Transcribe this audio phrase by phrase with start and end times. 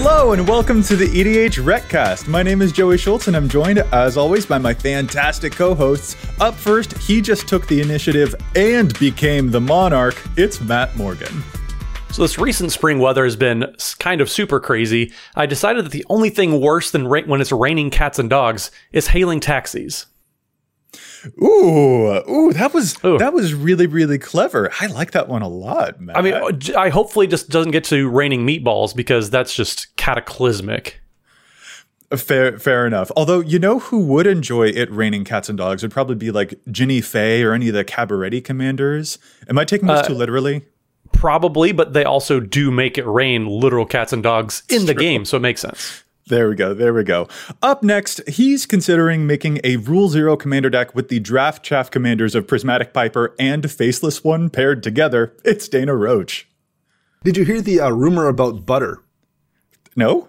[0.00, 2.28] Hello and welcome to the EDH Recast.
[2.28, 6.14] My name is Joey Schultz and I'm joined, as always, by my fantastic co hosts.
[6.40, 10.22] Up first, he just took the initiative and became the monarch.
[10.36, 11.42] It's Matt Morgan.
[12.12, 15.12] So, this recent spring weather has been kind of super crazy.
[15.34, 18.70] I decided that the only thing worse than ra- when it's raining cats and dogs
[18.92, 20.06] is hailing taxis.
[21.42, 23.18] Ooh, ooh, that was ooh.
[23.18, 24.70] that was really really clever.
[24.80, 26.16] I like that one a lot, man.
[26.16, 26.34] I mean,
[26.76, 31.00] I hopefully just doesn't get to raining meatballs because that's just cataclysmic.
[32.16, 33.10] Fair, fair enough.
[33.16, 36.54] Although you know who would enjoy it raining cats and dogs would probably be like
[36.70, 39.18] Jinnie Fay or any of the Cabaretti commanders.
[39.48, 40.64] Am I taking this uh, too literally?
[41.12, 45.24] Probably, but they also do make it rain literal cats and dogs in the game,
[45.24, 46.02] so it makes sense.
[46.28, 46.74] There we go.
[46.74, 47.26] There we go.
[47.62, 52.34] Up next, he's considering making a Rule Zero commander deck with the Draft Chaff commanders
[52.34, 55.34] of Prismatic Piper and Faceless One paired together.
[55.44, 56.46] It's Dana Roach.
[57.24, 59.02] Did you hear the uh, rumor about butter?
[59.96, 60.28] No.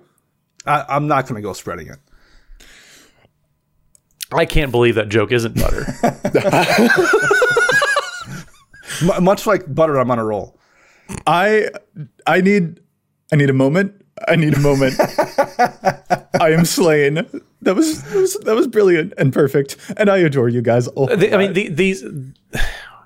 [0.66, 1.98] I, I'm not going to go spreading it.
[4.32, 5.86] I can't believe that joke isn't butter.
[9.18, 10.60] M- much like butter, I'm on a roll.
[11.26, 11.70] I
[12.28, 12.80] I need
[13.32, 14.96] I need a moment I need a moment.
[16.40, 17.16] I am slain.
[17.62, 20.88] That was, that was, that was brilliant and perfect, and I adore you guys.
[20.96, 22.04] Oh the, I mean, the, these.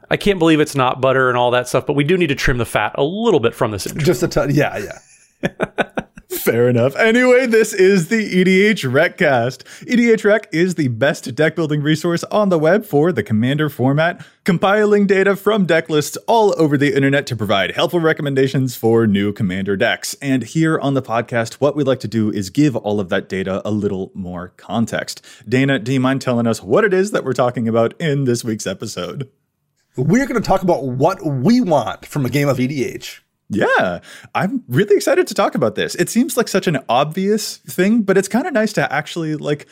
[0.09, 2.35] I can't believe it's not butter and all that stuff, but we do need to
[2.35, 3.87] trim the fat a little bit from this.
[3.87, 4.03] Intro.
[4.03, 4.53] Just a ton.
[4.53, 4.97] Yeah,
[5.43, 5.89] yeah.
[6.37, 6.95] Fair enough.
[6.95, 9.63] Anyway, this is the EDH Recast.
[9.81, 14.25] EDH Rec is the best deck building resource on the web for the Commander format,
[14.43, 19.31] compiling data from deck lists all over the internet to provide helpful recommendations for new
[19.31, 20.15] Commander decks.
[20.21, 23.29] And here on the podcast, what we like to do is give all of that
[23.29, 25.25] data a little more context.
[25.47, 28.43] Dana, do you mind telling us what it is that we're talking about in this
[28.43, 29.29] week's episode?
[29.95, 33.19] We're going to talk about what we want from a game of EDH.
[33.49, 33.99] Yeah,
[34.33, 35.95] I'm really excited to talk about this.
[35.95, 39.67] It seems like such an obvious thing, but it's kind of nice to actually like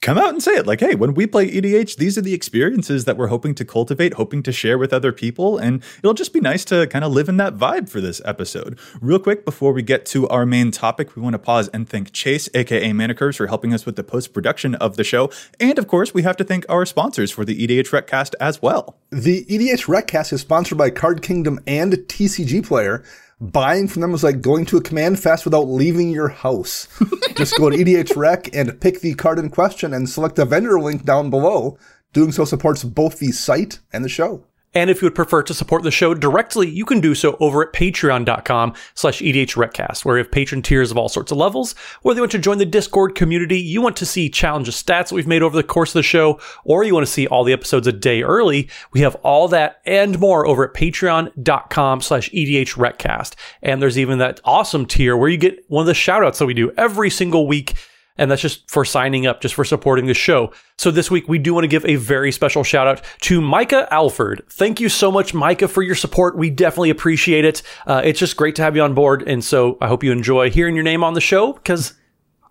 [0.00, 3.04] come out and say it like, hey, when we play EDH, these are the experiences
[3.04, 5.58] that we're hoping to cultivate, hoping to share with other people.
[5.58, 8.78] And it'll just be nice to kind of live in that vibe for this episode.
[9.00, 12.12] Real quick, before we get to our main topic, we want to pause and thank
[12.12, 15.30] Chase, aka Manicurves, for helping us with the post production of the show.
[15.58, 18.98] And of course, we have to thank our sponsors for the EDH Recast as well.
[19.10, 23.02] The EDH Recast is sponsored by Card Kingdom and TCG Player
[23.40, 26.88] buying from them is like going to a command fest without leaving your house.
[27.36, 30.80] Just go to EDH Rec and pick the card in question and select the vendor
[30.80, 31.78] link down below.
[32.12, 34.44] Doing so supports both the site and the show.
[34.74, 37.62] And if you would prefer to support the show directly, you can do so over
[37.62, 41.74] at patreon.com slash edhrecast, where we have patron tiers of all sorts of levels.
[42.02, 45.14] Whether you want to join the Discord community, you want to see challenges stats that
[45.14, 47.52] we've made over the course of the show, or you want to see all the
[47.52, 53.34] episodes a day early, we have all that and more over at patreon.com slash edhrecast.
[53.62, 56.46] And there's even that awesome tier where you get one of the shout outs that
[56.46, 57.74] we do every single week
[58.18, 60.52] and that's just for signing up, just for supporting the show.
[60.76, 63.92] So this week, we do want to give a very special shout out to Micah
[63.92, 64.42] Alford.
[64.50, 66.36] Thank you so much, Micah, for your support.
[66.36, 67.62] We definitely appreciate it.
[67.86, 69.22] Uh, it's just great to have you on board.
[69.26, 71.94] And so I hope you enjoy hearing your name on the show because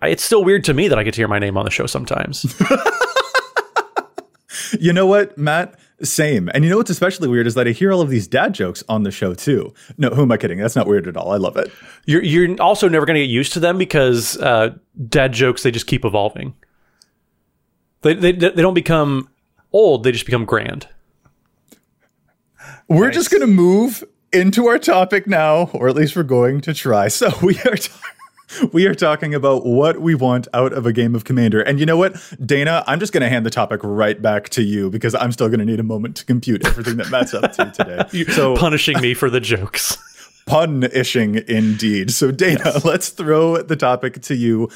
[0.02, 1.86] it's still weird to me that I get to hear my name on the show
[1.86, 2.46] sometimes.
[4.80, 5.78] you know what, Matt?
[6.04, 6.50] Same.
[6.54, 8.84] And you know what's especially weird is that I hear all of these dad jokes
[8.88, 9.74] on the show too.
[9.98, 10.60] No, who am I kidding?
[10.60, 11.32] That's not weird at all.
[11.32, 11.72] I love it.
[12.06, 14.76] You're you're also never going to get used to them because uh,
[15.10, 16.54] dad jokes they just keep evolving.
[18.02, 19.30] They, they they don't become
[19.74, 20.04] old.
[20.04, 20.88] They just become grand.
[22.88, 23.16] We're nice.
[23.16, 27.08] just going to move into our topic now, or at least we're going to try.
[27.08, 27.76] So we are.
[27.76, 27.92] T-
[28.72, 31.62] we are talking about what we want out of a game of Commander.
[31.62, 34.64] And you know what, Dana, I'm just going to hand the topic right back to
[34.64, 37.52] you because I'm still going to need a moment to compute everything that Matt's up
[37.54, 37.72] to
[38.12, 38.32] today.
[38.32, 39.98] so punishing me for the jokes.
[40.46, 42.10] Pun-ishing indeed.
[42.12, 42.86] So Dana, yes.
[42.86, 44.70] let's throw the topic to you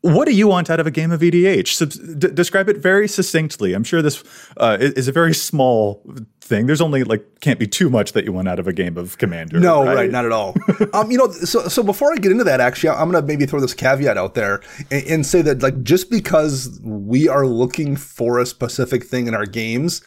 [0.00, 1.68] what do you want out of a game of EDH?
[1.68, 3.74] Sub- d- describe it very succinctly.
[3.74, 4.22] I'm sure this
[4.56, 6.04] uh, is a very small
[6.40, 6.66] thing.
[6.66, 9.18] There's only like can't be too much that you want out of a game of
[9.18, 9.58] Commander.
[9.58, 10.54] No, right, right not at all.
[10.94, 13.60] um, you know, so so before I get into that, actually, I'm gonna maybe throw
[13.60, 14.60] this caveat out there
[14.90, 19.34] and, and say that like just because we are looking for a specific thing in
[19.34, 20.02] our games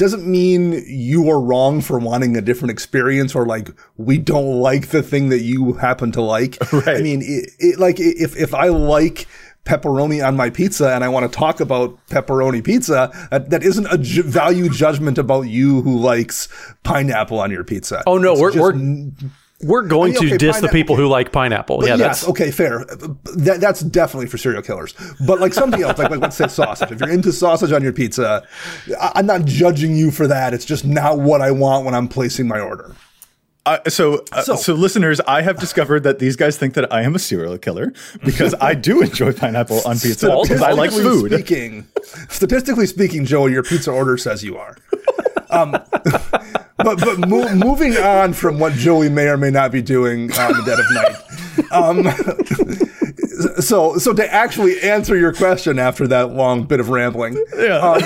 [0.00, 3.68] doesn't mean you are wrong for wanting a different experience or like
[3.98, 6.56] we don't like the thing that you happen to like.
[6.72, 6.96] Right.
[6.96, 9.26] I mean, it, it, like if if I like
[9.66, 13.86] pepperoni on my pizza and I want to talk about pepperoni pizza, that, that isn't
[13.90, 16.48] a ju- value judgment about you who likes
[16.84, 18.02] pineapple on your pizza.
[18.06, 19.10] Oh no, it's we're, we're
[19.62, 21.86] we're going I mean, okay, to diss the people who like pineapple.
[21.86, 22.84] yeah, yes, okay, fair.
[23.36, 24.94] That, that's definitely for serial killers.
[25.26, 26.90] But like something else, like, like let's say sausage.
[26.90, 28.46] If you're into sausage on your pizza,
[29.00, 30.54] I, I'm not judging you for that.
[30.54, 32.94] It's just not what I want when I'm placing my order.
[33.66, 37.02] Uh, so, uh, so, so, listeners, I have discovered that these guys think that I
[37.02, 37.92] am a serial killer
[38.24, 41.32] because I do enjoy pineapple on pizza because I like food.
[41.32, 41.86] Speaking,
[42.30, 44.76] statistically speaking, Joey, your pizza order says you are.
[45.50, 45.76] Um,
[46.84, 50.52] but but mo- moving on from what Joey may or may not be doing on
[50.52, 51.16] the dead of night.
[51.72, 57.76] Um, so so to actually answer your question after that long bit of rambling, yeah.
[57.78, 58.02] Um,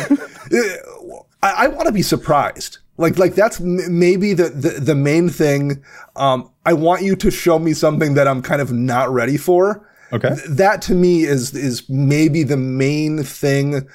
[1.43, 2.79] I, I want to be surprised.
[2.97, 5.83] Like, like that's m- maybe the, the, the main thing.
[6.17, 9.89] Um, I want you to show me something that I'm kind of not ready for.
[10.13, 10.29] Okay.
[10.29, 13.89] Th- that to me is, is maybe the main thing.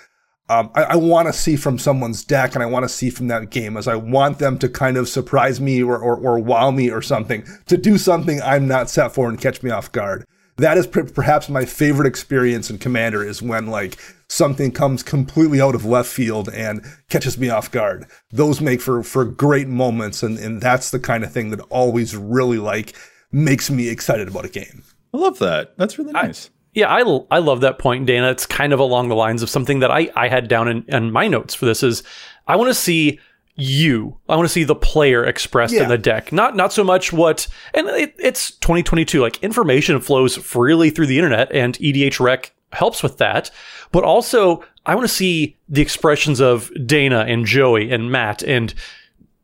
[0.50, 3.28] Um, I, I want to see from someone's deck and I want to see from
[3.28, 6.72] that game as I want them to kind of surprise me or, or, or wow
[6.72, 10.26] me or something to do something I'm not set for and catch me off guard
[10.60, 13.98] that is perhaps my favorite experience in Commander is when like
[14.28, 18.06] something comes completely out of left field and catches me off guard.
[18.32, 22.16] Those make for for great moments, and and that's the kind of thing that always
[22.16, 22.96] really like
[23.32, 24.84] makes me excited about a game.
[25.14, 25.78] I love that.
[25.78, 26.48] That's really nice.
[26.48, 27.00] I, yeah, I,
[27.32, 28.30] I love that point, Dana.
[28.30, 31.12] It's kind of along the lines of something that I, I had down in, in
[31.12, 32.04] my notes for this is
[32.48, 33.20] I want to see
[33.56, 34.18] you.
[34.30, 35.84] I want to see the player expressed yeah.
[35.84, 37.48] in the deck, not not so much what.
[37.74, 39.22] And it, it's 2022.
[39.22, 43.52] Like information flows freely through the internet, and EDH Rec helps with that.
[43.92, 48.74] But also, I want to see the expressions of Dana and Joey and Matt and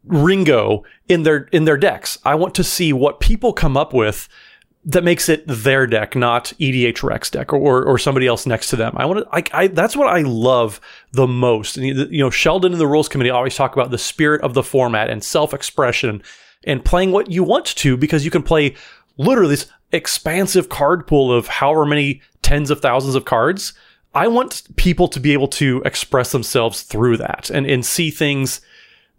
[0.06, 2.18] Ringo in their in their decks.
[2.24, 4.30] I want to see what people come up with
[4.86, 8.76] that makes it their deck, not EDH Rec's deck or, or, somebody else next to
[8.76, 8.94] them.
[8.96, 10.80] I want to, like, I, that's what I love
[11.12, 11.76] the most.
[11.76, 14.62] And, you know, Sheldon and the rules committee always talk about the spirit of the
[14.62, 16.22] format and self expression
[16.66, 18.76] and playing what you want to because you can play
[19.18, 23.74] literally this expansive card pool of however many tens of thousands of cards.
[24.14, 28.62] I want people to be able to express themselves through that and, and see things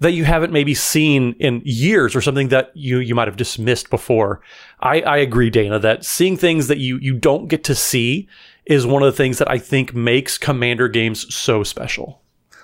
[0.01, 3.91] that you haven't maybe seen in years or something that you you might have dismissed
[3.91, 4.41] before.
[4.81, 8.29] I, I agree, Dana, that seeing things that you you don't get to see
[8.67, 12.21] is one of the things that I think makes Commander games so special.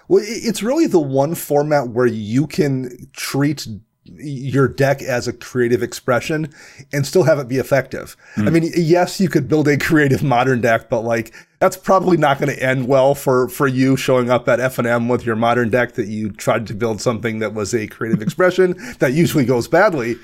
[0.08, 3.67] Well, it's really the one format where you can treat
[4.04, 6.52] your deck as a creative expression
[6.93, 8.16] and still have it be effective.
[8.34, 8.43] Mm.
[8.43, 8.54] I hmm.
[8.54, 12.54] mean, yes, you could build a creative modern deck, but like that's probably not going
[12.54, 16.08] to end well for for you showing up at FNM with your modern deck that
[16.08, 20.16] you tried to build something that was a creative expression that usually goes badly.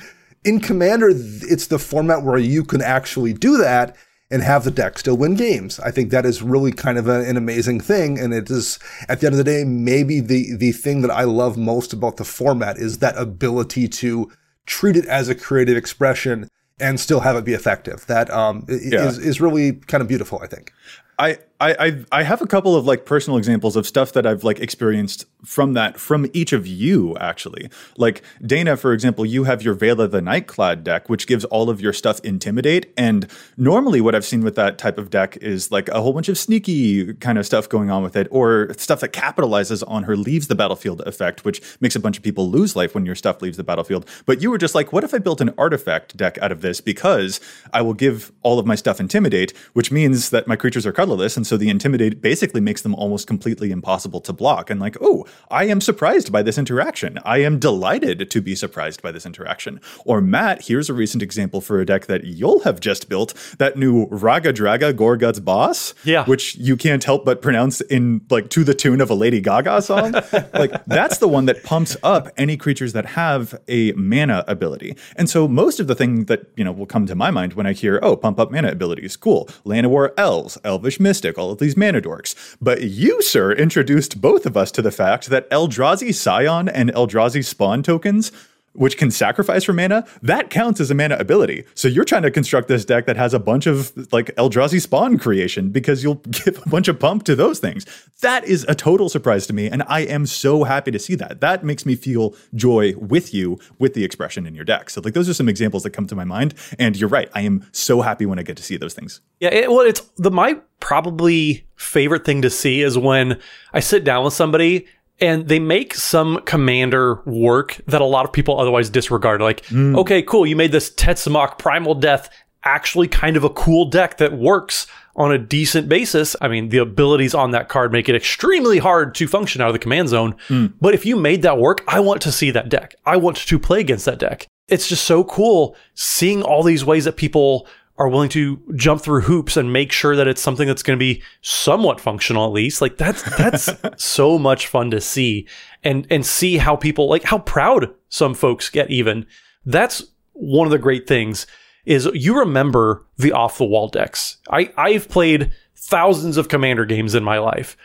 [0.45, 3.97] In Commander, it's the format where you can actually do that
[4.31, 5.81] and have the deck still win games.
[5.81, 8.19] I think that is really kind of a, an amazing thing.
[8.19, 8.79] And it is,
[9.09, 12.19] at the end of the day, maybe the, the thing that I love most about
[12.19, 14.31] the format is that ability to
[14.67, 16.49] treat it as a creative expression
[16.79, 18.05] and still have it be effective.
[18.07, 19.07] That um, yeah.
[19.07, 20.73] is, is really kind of beautiful, I think.
[21.19, 24.61] I, I I have a couple of like personal examples of stuff that I've like
[24.61, 27.69] experienced from that from each of you actually.
[27.97, 31.81] Like Dana, for example, you have your Vela the Nightclad deck, which gives all of
[31.81, 32.93] your stuff intimidate.
[32.97, 33.27] And
[33.57, 36.39] normally, what I've seen with that type of deck is like a whole bunch of
[36.39, 40.47] sneaky kind of stuff going on with it, or stuff that capitalizes on her leaves
[40.47, 43.57] the battlefield effect, which makes a bunch of people lose life when your stuff leaves
[43.57, 44.09] the battlefield.
[44.27, 46.81] But you were just like, what if I built an artifact deck out of this
[46.81, 47.41] because
[47.73, 51.37] I will give all of my stuff intimidate, which means that my creatures are colorless,
[51.37, 54.71] and so the intimidate basically makes them almost completely impossible to block.
[54.71, 57.19] And like, oh, I am surprised by this interaction.
[57.25, 59.81] I am delighted to be surprised by this interaction.
[60.05, 63.77] Or Matt, here's a recent example for a deck that you'll have just built, that
[63.77, 66.25] new Raggadragga Goreguts boss, yeah.
[66.27, 69.81] which you can't help but pronounce in like to the tune of a Lady Gaga
[69.83, 70.13] song.
[70.53, 74.97] like that's the one that pumps up any creatures that have a mana ability.
[75.17, 77.67] And so most of the thing that, you know, will come to my mind when
[77.67, 79.47] I hear, oh, pump up mana abilities, cool.
[79.65, 82.35] Llanowar Elves, Elvish Mystic, all of these mana dorks.
[82.61, 87.45] But you, sir, introduced both of us to the fact that Eldrazi Scion and Eldrazi
[87.45, 88.33] Spawn tokens
[88.73, 91.65] which can sacrifice for mana, that counts as a mana ability.
[91.75, 95.19] So you're trying to construct this deck that has a bunch of like Eldrazi spawn
[95.19, 97.87] creation because you'll give a bunch of pump to those things.
[98.21, 101.41] That is a total surprise to me, and I am so happy to see that.
[101.41, 104.91] That makes me feel joy with you with the expression in your deck.
[104.91, 107.29] So like those are some examples that come to my mind, and you're right.
[107.35, 109.21] I am so happy when I get to see those things.
[109.41, 113.41] Yeah, it, well, it's the my probably favorite thing to see is when
[113.73, 114.87] I sit down with somebody
[115.21, 119.41] and they make some commander work that a lot of people otherwise disregard.
[119.41, 119.97] Like, mm.
[119.99, 122.31] okay, cool, you made this Tetzimoc Primal Death
[122.65, 126.37] actually kind of a cool deck that works on a decent basis.
[126.41, 129.73] I mean, the abilities on that card make it extremely hard to function out of
[129.73, 130.37] the command zone.
[130.49, 130.75] Mm.
[130.81, 132.95] But if you made that work, I want to see that deck.
[133.05, 134.47] I want to play against that deck.
[134.69, 137.67] It's just so cool seeing all these ways that people
[137.99, 141.05] are willing to jump through hoops and make sure that it's something that's going to
[141.05, 145.47] be somewhat functional at least like that's that's so much fun to see
[145.83, 149.27] and and see how people like how proud some folks get even
[149.67, 150.03] that's
[150.33, 151.47] one of the great things
[151.89, 154.37] is you remember the off the wall decks.
[154.51, 157.79] I, I've played thousands of commander games in my life.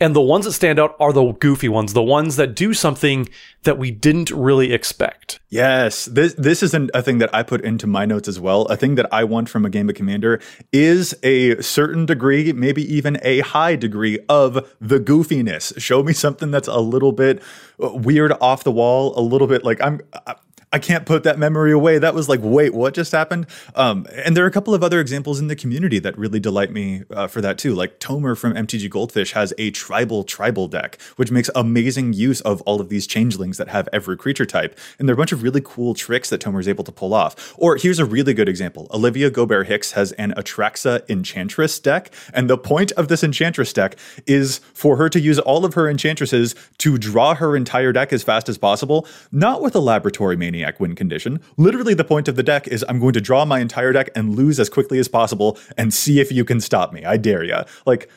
[0.00, 3.28] And the ones that stand out are the goofy ones, the ones that do something
[3.64, 5.40] that we didn't really expect.
[5.48, 8.62] Yes, this this is an, a thing that I put into my notes as well.
[8.66, 10.40] A thing that I want from a game of Commander
[10.72, 15.78] is a certain degree, maybe even a high degree of the goofiness.
[15.80, 17.42] Show me something that's a little bit
[17.78, 20.00] weird, off the wall, a little bit like I'm.
[20.70, 21.98] I can't put that memory away.
[21.98, 23.46] That was like, wait, what just happened?
[23.74, 26.70] Um, and there are a couple of other examples in the community that really delight
[26.70, 27.74] me uh, for that too.
[27.74, 32.60] Like Tomer from MTG Goldfish has a tribal tribal deck, which makes amazing use of
[32.62, 34.78] all of these changelings that have every creature type.
[34.98, 37.14] And there are a bunch of really cool tricks that Tomer is able to pull
[37.14, 37.54] off.
[37.56, 42.12] Or here's a really good example Olivia Gobert Hicks has an Atraxa Enchantress deck.
[42.34, 43.96] And the point of this Enchantress deck
[44.26, 48.22] is for her to use all of her Enchantresses to draw her entire deck as
[48.22, 51.40] fast as possible, not with a Laboratory Mania Maniac win condition.
[51.56, 54.34] Literally, the point of the deck is I'm going to draw my entire deck and
[54.34, 57.04] lose as quickly as possible and see if you can stop me.
[57.04, 57.58] I dare you.
[57.86, 58.10] Like,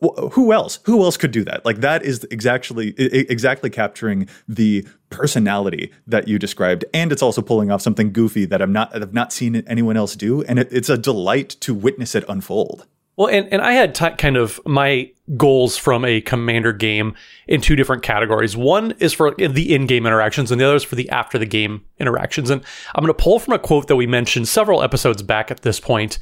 [0.00, 0.78] who else?
[0.84, 1.64] Who else could do that?
[1.64, 7.70] Like, that is exactly exactly capturing the personality that you described, and it's also pulling
[7.70, 10.88] off something goofy that I'm not I've not seen anyone else do, and it, it's
[10.88, 12.86] a delight to witness it unfold.
[13.16, 17.14] Well, and, and I had t- kind of my goals from a commander game
[17.46, 18.56] in two different categories.
[18.56, 21.46] One is for the in game interactions, and the other is for the after the
[21.46, 22.48] game interactions.
[22.48, 22.62] And
[22.94, 25.78] I'm going to pull from a quote that we mentioned several episodes back at this
[25.78, 26.18] point.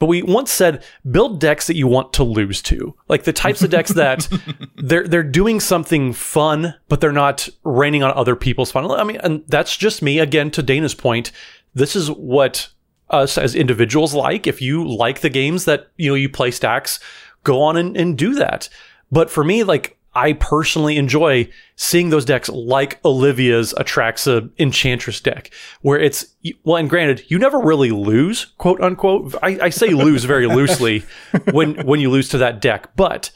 [0.00, 3.62] But we once said build decks that you want to lose to, like the types
[3.62, 4.28] of decks that
[4.76, 8.90] they're they're doing something fun, but they're not raining on other people's fun.
[8.90, 10.50] I mean, and that's just me again.
[10.52, 11.30] To Dana's point,
[11.72, 12.68] this is what
[13.12, 14.46] us as individuals like.
[14.46, 16.98] If you like the games that, you know, you play stacks,
[17.44, 18.68] go on and, and do that.
[19.10, 25.50] But for me, like, I personally enjoy seeing those decks like Olivia's Atraxa Enchantress deck,
[25.80, 26.26] where it's,
[26.64, 29.34] well, and granted, you never really lose, quote unquote.
[29.42, 31.04] I, I say lose very loosely
[31.52, 33.30] when, when you lose to that deck, but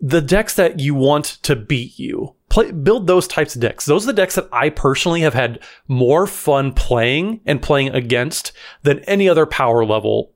[0.00, 3.86] the decks that you want to beat you, play, build those types of decks.
[3.86, 8.52] Those are the decks that I personally have had more fun playing and playing against
[8.82, 10.32] than any other power level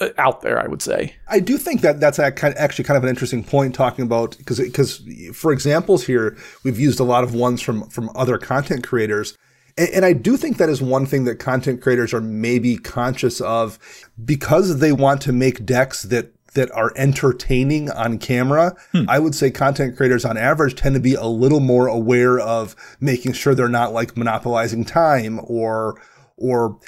[0.00, 1.16] uh, out there, I would say.
[1.28, 5.02] I do think that that's actually kind of an interesting point talking about because because
[5.34, 9.36] for examples here we've used a lot of ones from from other content creators.
[9.76, 13.40] And, and I do think that is one thing that content creators are maybe conscious
[13.40, 13.80] of
[14.24, 19.04] because they want to make decks that that are entertaining on camera, hmm.
[19.08, 22.74] I would say content creators on average tend to be a little more aware of
[23.00, 26.02] making sure they're not like monopolizing time or,
[26.36, 26.80] or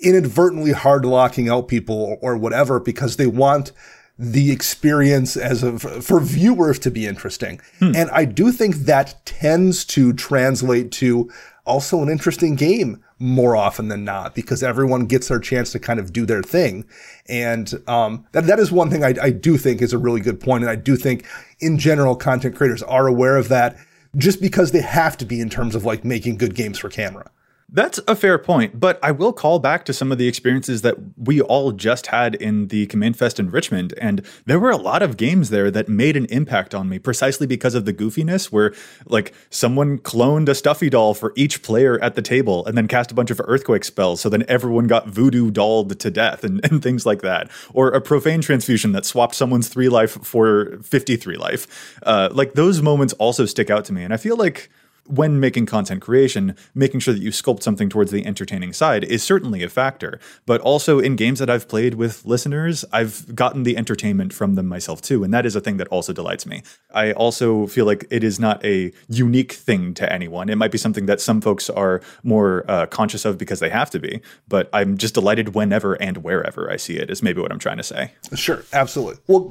[0.00, 3.72] inadvertently hard locking out people or, whatever because they want
[4.16, 7.60] the experience as of for viewers to be interesting.
[7.80, 7.96] Hmm.
[7.96, 11.28] And I do think that tends to translate to
[11.66, 15.98] also an interesting game more often than not because everyone gets their chance to kind
[15.98, 16.84] of do their thing.
[17.26, 20.40] And um, that, that is one thing I, I do think is a really good
[20.40, 20.62] point.
[20.62, 21.26] And I do think
[21.58, 23.76] in general, content creators are aware of that
[24.16, 27.30] just because they have to be in terms of like making good games for camera.
[27.70, 30.96] That's a fair point, but I will call back to some of the experiences that
[31.18, 35.02] we all just had in the Command Fest in Richmond, and there were a lot
[35.02, 38.72] of games there that made an impact on me precisely because of the goofiness, where
[39.04, 43.12] like someone cloned a stuffy doll for each player at the table and then cast
[43.12, 46.82] a bunch of earthquake spells, so then everyone got voodoo dolled to death and, and
[46.82, 51.98] things like that, or a profane transfusion that swapped someone's three life for 53 life.
[52.02, 54.70] Uh, like those moments also stick out to me, and I feel like
[55.08, 59.22] when making content creation, making sure that you sculpt something towards the entertaining side is
[59.22, 60.20] certainly a factor.
[60.46, 64.66] But also in games that I've played with listeners, I've gotten the entertainment from them
[64.66, 65.24] myself too.
[65.24, 66.62] And that is a thing that also delights me.
[66.92, 70.48] I also feel like it is not a unique thing to anyone.
[70.48, 73.90] It might be something that some folks are more uh, conscious of because they have
[73.90, 74.20] to be.
[74.46, 77.78] But I'm just delighted whenever and wherever I see it, is maybe what I'm trying
[77.78, 78.12] to say.
[78.34, 79.20] Sure, absolutely.
[79.26, 79.50] Well,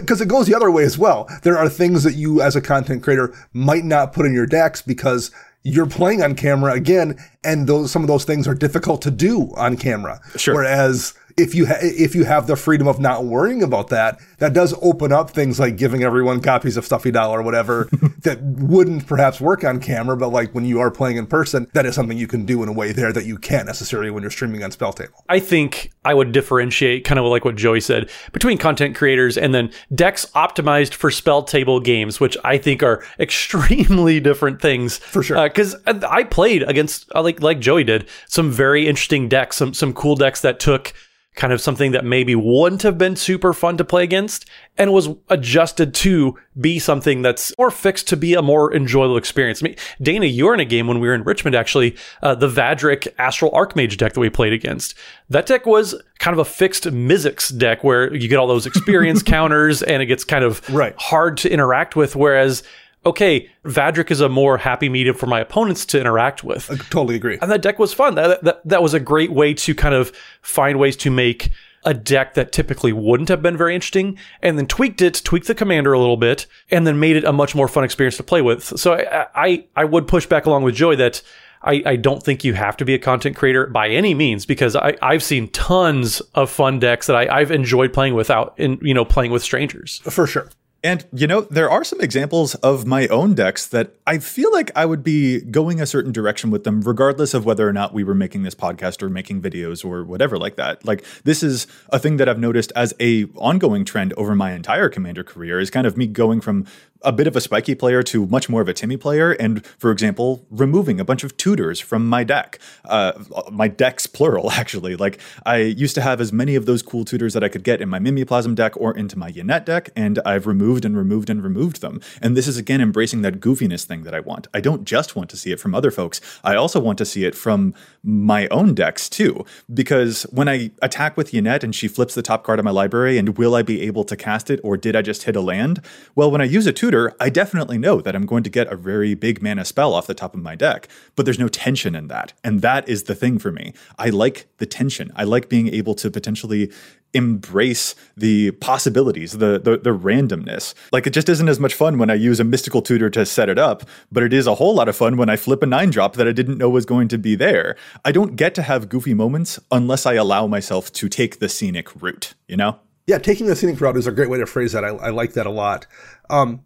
[0.00, 1.28] because it goes the other way as well.
[1.42, 4.82] There are things that you as a content creator might not put in your decks
[4.82, 5.30] because
[5.64, 9.52] you're playing on camera again, and those some of those things are difficult to do
[9.56, 10.20] on camera.
[10.36, 10.54] Sure.
[10.54, 14.52] Whereas if you ha- if you have the freedom of not worrying about that, that
[14.52, 17.88] does open up things like giving everyone copies of Stuffy Doll or whatever
[18.22, 21.86] that wouldn't perhaps work on camera, but like when you are playing in person, that
[21.86, 24.30] is something you can do in a way there that you can't necessarily when you're
[24.30, 25.24] streaming on Spell Table.
[25.28, 29.54] I think I would differentiate kind of like what Joey said between content creators and
[29.54, 34.98] then decks optimized for Spell Table games, which I think are extremely different things.
[34.98, 35.42] For sure.
[35.42, 39.74] Because uh, I played against uh, like like Joey did some very interesting decks, some
[39.74, 40.92] some cool decks that took
[41.34, 44.44] kind of something that maybe wouldn't have been super fun to play against
[44.76, 49.62] and was adjusted to be something that's more fixed to be a more enjoyable experience.
[49.62, 52.34] I mean, Dana, you were in a game when we were in Richmond, actually, uh,
[52.34, 54.94] the Vadrik Astral Archmage deck that we played against.
[55.30, 59.22] That deck was kind of a fixed Mizzix deck where you get all those experience
[59.24, 60.94] counters and it gets kind of Right.
[60.98, 62.14] hard to interact with.
[62.14, 62.62] Whereas,
[63.04, 66.70] okay, Vadrik is a more happy medium for my opponents to interact with.
[66.70, 67.38] I totally agree.
[67.40, 68.14] And that deck was fun.
[68.14, 71.50] That, that that was a great way to kind of find ways to make
[71.84, 75.54] a deck that typically wouldn't have been very interesting, and then tweaked it, tweaked the
[75.54, 78.42] commander a little bit, and then made it a much more fun experience to play
[78.42, 78.78] with.
[78.78, 81.22] So I I, I would push back along with Joey that.
[81.64, 84.74] I, I don't think you have to be a content creator by any means because
[84.74, 88.92] I, I've seen tons of fun decks that I, I've enjoyed playing without in you
[88.92, 89.98] know playing with strangers.
[89.98, 90.48] For sure.
[90.84, 94.72] And, you know, there are some examples of my own decks that I feel like
[94.74, 98.02] I would be going a certain direction with them, regardless of whether or not we
[98.02, 100.84] were making this podcast or making videos or whatever like that.
[100.84, 104.88] Like, this is a thing that I've noticed as a ongoing trend over my entire
[104.88, 106.66] commander career is kind of me going from
[107.04, 109.32] a bit of a spiky player to much more of a Timmy player.
[109.32, 112.58] And, for example, removing a bunch of tutors from my deck.
[112.84, 113.12] Uh,
[113.50, 114.96] my decks, plural, actually.
[114.96, 117.80] Like, I used to have as many of those cool tutors that I could get
[117.80, 121.42] in my Mimeoplasm deck or into my Yennett deck, and I've removed and removed and
[121.42, 122.00] removed them.
[122.20, 124.48] And this is again embracing that goofiness thing that I want.
[124.54, 127.24] I don't just want to see it from other folks, I also want to see
[127.24, 129.44] it from my own decks too.
[129.72, 133.18] Because when I attack with Yennett and she flips the top card of my library,
[133.18, 135.80] and will I be able to cast it or did I just hit a land?
[136.14, 138.76] Well, when I use a tutor, I definitely know that I'm going to get a
[138.76, 142.08] very big mana spell off the top of my deck, but there's no tension in
[142.08, 142.32] that.
[142.44, 143.72] And that is the thing for me.
[143.98, 145.10] I like the tension.
[145.16, 146.70] I like being able to potentially
[147.14, 150.74] embrace the possibilities, the, the the randomness.
[150.92, 153.48] Like it just isn't as much fun when I use a mystical tutor to set
[153.48, 155.90] it up, but it is a whole lot of fun when I flip a nine
[155.90, 157.76] drop that I didn't know was going to be there.
[158.04, 162.00] I don't get to have goofy moments unless I allow myself to take the scenic
[162.00, 162.78] route, you know?
[163.06, 164.84] Yeah, taking the scenic route is a great way to phrase that.
[164.84, 165.86] I, I like that a lot.
[166.32, 166.64] Um,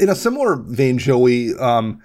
[0.00, 2.02] in a similar vein, Joey, um,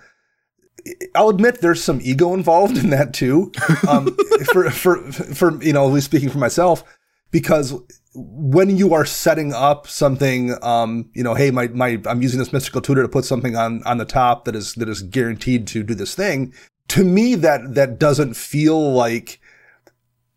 [1.16, 3.52] I'll admit there's some ego involved in that too.
[3.88, 4.16] Um,
[4.52, 6.84] for, for, for, you know, at least speaking for myself,
[7.32, 7.74] because
[8.14, 12.54] when you are setting up something, um, you know, hey, my, my, I'm using this
[12.54, 15.84] mystical tutor to put something on, on the top that is, that is guaranteed to
[15.84, 16.54] do this thing.
[16.90, 19.40] To me, that, that doesn't feel like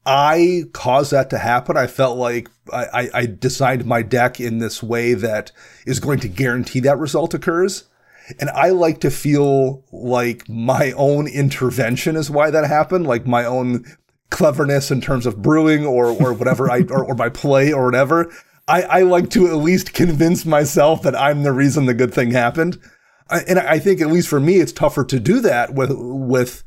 [0.07, 1.77] I caused that to happen.
[1.77, 5.51] I felt like I, I, designed my deck in this way that
[5.85, 7.85] is going to guarantee that result occurs.
[8.39, 13.45] And I like to feel like my own intervention is why that happened, like my
[13.45, 13.85] own
[14.31, 18.33] cleverness in terms of brewing or, or whatever I, or, or my play or whatever.
[18.69, 22.31] I, I like to at least convince myself that I'm the reason the good thing
[22.31, 22.79] happened.
[23.29, 26.65] And I think at least for me, it's tougher to do that with, with th-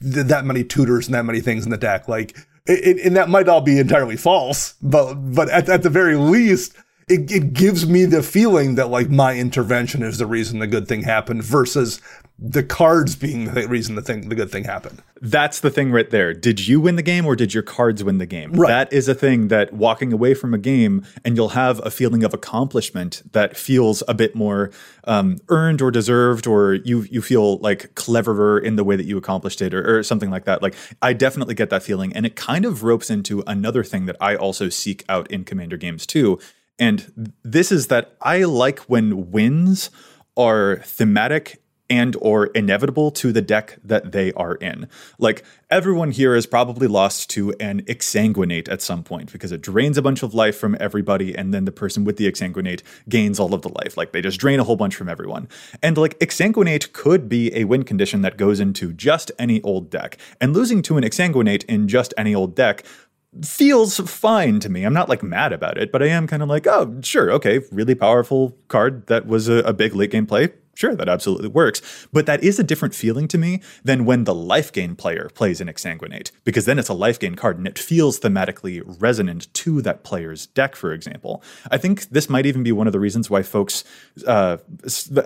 [0.00, 2.08] that many tutors and that many things in the deck.
[2.08, 5.90] Like, it, it, and that might all be entirely false, but, but at, at the
[5.90, 6.74] very least,
[7.08, 10.86] it, it gives me the feeling that like my intervention is the reason the good
[10.86, 12.00] thing happened versus
[12.44, 15.00] the cards being the reason the thing the good thing happened.
[15.20, 16.34] That's the thing right there.
[16.34, 18.52] Did you win the game or did your cards win the game?
[18.52, 18.68] Right.
[18.68, 22.24] That is a thing that walking away from a game and you'll have a feeling
[22.24, 24.72] of accomplishment that feels a bit more
[25.04, 29.16] um, earned or deserved, or you you feel like cleverer in the way that you
[29.16, 30.62] accomplished it, or, or something like that.
[30.62, 34.16] Like I definitely get that feeling, and it kind of ropes into another thing that
[34.20, 36.40] I also seek out in Commander games too.
[36.78, 39.90] And this is that I like when wins
[40.36, 41.61] are thematic
[41.92, 44.88] and or inevitable to the deck that they are in.
[45.18, 49.98] Like everyone here is probably lost to an exsanguinate at some point because it drains
[49.98, 53.52] a bunch of life from everybody and then the person with the exsanguinate gains all
[53.52, 53.98] of the life.
[53.98, 55.50] Like they just drain a whole bunch from everyone.
[55.82, 60.16] And like exsanguinate could be a win condition that goes into just any old deck.
[60.40, 62.86] And losing to an exsanguinate in just any old deck
[63.44, 64.84] feels fine to me.
[64.84, 67.60] I'm not like mad about it, but I am kind of like, oh, sure, okay,
[67.70, 70.52] really powerful card that was a, a big late game play.
[70.74, 71.82] Sure, that absolutely works.
[72.12, 75.60] But that is a different feeling to me than when the life gain player plays
[75.60, 79.82] an exsanguinate, because then it's a life gain card and it feels thematically resonant to
[79.82, 81.42] that player's deck, for example.
[81.70, 83.84] I think this might even be one of the reasons why folks,
[84.26, 84.56] uh,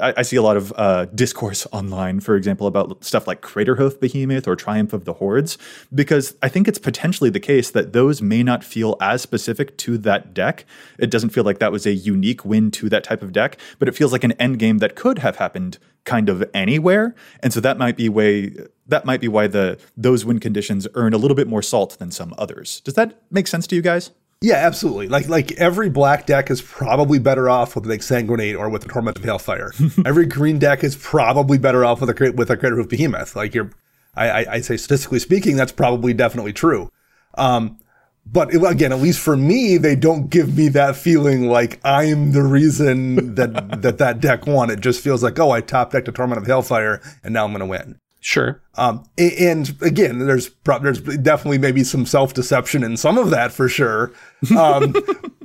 [0.00, 4.00] I, I see a lot of uh, discourse online, for example, about stuff like Craterhoof
[4.00, 5.58] Behemoth or Triumph of the Hordes,
[5.94, 9.96] because I think it's potentially the case that those may not feel as specific to
[9.98, 10.64] that deck.
[10.98, 13.86] It doesn't feel like that was a unique win to that type of deck, but
[13.86, 17.14] it feels like an end game that could have happened kind of anywhere.
[17.40, 18.52] And so that might be way
[18.86, 22.10] that might be why the those win conditions earn a little bit more salt than
[22.10, 22.80] some others.
[22.80, 24.12] Does that make sense to you guys?
[24.40, 25.08] Yeah, absolutely.
[25.08, 28.88] Like like every black deck is probably better off with an exsanguinate or with a
[28.88, 29.72] torment of hailfire.
[30.06, 33.34] every green deck is probably better off with a with a Craterhoof behemoth.
[33.34, 33.70] Like you're,
[34.14, 36.90] I, I I say statistically speaking, that's probably definitely true.
[37.36, 37.78] Um,
[38.26, 42.42] but again, at least for me, they don't give me that feeling like I'm the
[42.42, 44.70] reason that that that deck won.
[44.70, 47.52] It just feels like, oh, I top decked a Torment of Hailfire, and now I'm
[47.52, 48.00] going to win.
[48.20, 48.60] Sure.
[48.74, 53.52] Um, and again, there's prob- there's definitely maybe some self deception in some of that
[53.52, 54.12] for sure.
[54.56, 54.92] Um,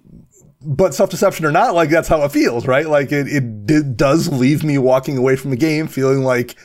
[0.62, 2.88] but self deception or not, like that's how it feels, right?
[2.88, 6.56] Like it it does leave me walking away from the game feeling like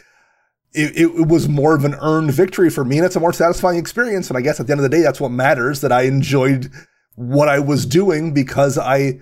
[0.77, 3.79] it, it was more of an earned victory for me, and it's a more satisfying
[3.79, 4.29] experience.
[4.29, 5.81] And I guess at the end of the day, that's what matters.
[5.81, 6.71] That I enjoyed
[7.15, 9.21] what I was doing because I.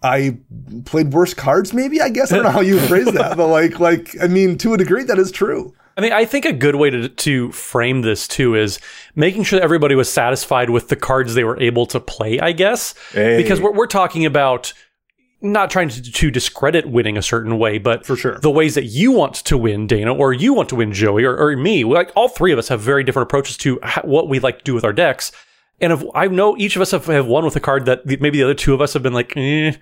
[0.00, 0.38] I
[0.84, 2.00] played worse cards, maybe.
[2.00, 4.72] I guess I don't know how you phrase that, but like, like I mean, to
[4.74, 5.74] a degree, that is true.
[5.96, 8.78] I mean, I think a good way to, to frame this too is
[9.16, 12.52] making sure that everybody was satisfied with the cards they were able to play, I
[12.52, 12.94] guess.
[13.10, 13.42] Hey.
[13.42, 14.72] Because we're, we're talking about
[15.40, 18.38] not trying to, to discredit winning a certain way, but For sure.
[18.38, 21.36] the ways that you want to win, Dana, or you want to win, Joey, or,
[21.36, 21.84] or me.
[21.84, 24.74] Like all three of us have very different approaches to what we like to do
[24.74, 25.30] with our decks.
[25.80, 28.38] And if I know each of us have, have won with a card that maybe
[28.38, 29.74] the other two of us have been like, eh.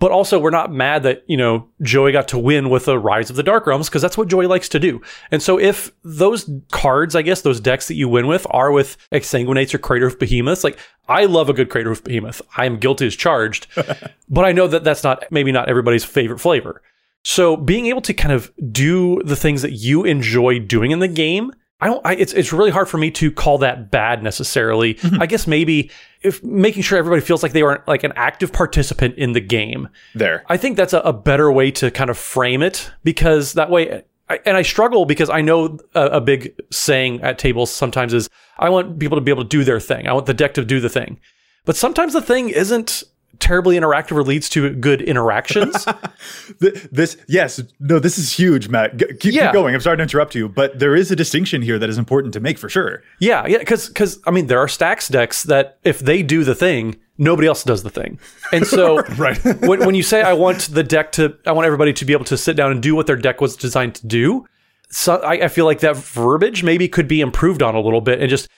[0.00, 3.30] But also, we're not mad that, you know, Joey got to win with the Rise
[3.30, 5.02] of the Dark Realms because that's what Joey likes to do.
[5.32, 8.96] And so, if those cards, I guess, those decks that you win with are with
[9.10, 12.40] Exsanguinates or Craterhoof Behemoths, like, I love a good Craterhoof Behemoth.
[12.56, 13.66] I am guilty as charged.
[14.28, 16.80] but I know that that's not, maybe not everybody's favorite flavor.
[17.24, 21.08] So being able to kind of do the things that you enjoy doing in the
[21.08, 22.04] game, I don't.
[22.04, 24.94] I, it's it's really hard for me to call that bad necessarily.
[24.94, 25.22] Mm-hmm.
[25.22, 25.90] I guess maybe
[26.22, 29.88] if making sure everybody feels like they are like an active participant in the game.
[30.14, 30.44] There.
[30.48, 34.02] I think that's a, a better way to kind of frame it because that way.
[34.30, 38.28] I, and I struggle because I know a, a big saying at tables sometimes is
[38.58, 40.06] I want people to be able to do their thing.
[40.06, 41.18] I want the deck to do the thing,
[41.64, 43.04] but sometimes the thing isn't
[43.40, 45.86] terribly interactive or leads to good interactions.
[46.60, 49.46] This yes no this is huge matt G- keep, Yeah.
[49.46, 51.98] keep going i'm sorry to interrupt you but there is a distinction here that is
[51.98, 55.42] important to make for sure Yeah, yeah, because because I mean there are stacks decks
[55.44, 58.18] that if they do the thing, nobody else does the thing,
[58.52, 59.38] and so Right.
[59.60, 62.24] when when you say I want the deck to, I want everybody to be able
[62.26, 64.46] to sit down and do what their deck was designed to do.
[64.90, 68.20] So I, I feel like that verbiage maybe could be improved on a little bit,
[68.20, 68.48] and just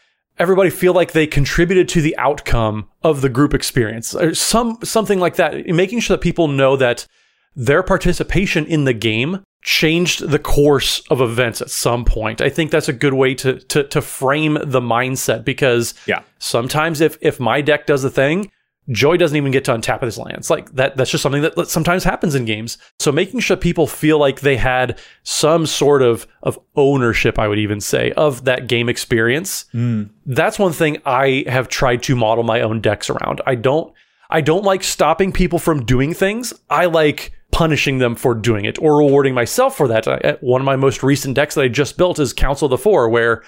[0.40, 5.20] everybody feel like they contributed to the outcome of the group experience, or some something
[5.20, 7.06] like that, making sure that people know that
[7.54, 12.40] their participation in the game changed the course of events at some point.
[12.40, 16.20] I think that's a good way to to to frame the mindset because Yeah.
[16.38, 18.50] sometimes if if my deck does the thing,
[18.90, 20.50] Joey doesn't even get to untap his lands.
[20.50, 22.78] Like that that's just something that sometimes happens in games.
[22.98, 27.58] So making sure people feel like they had some sort of of ownership, I would
[27.58, 29.66] even say, of that game experience.
[29.74, 30.10] Mm.
[30.26, 33.40] That's one thing I have tried to model my own decks around.
[33.46, 33.92] I don't
[34.30, 36.52] I don't like stopping people from doing things.
[36.68, 40.06] I like punishing them for doing it or rewarding myself for that.
[40.06, 42.78] I, one of my most recent decks that I just built is Council of the
[42.78, 43.42] Four, where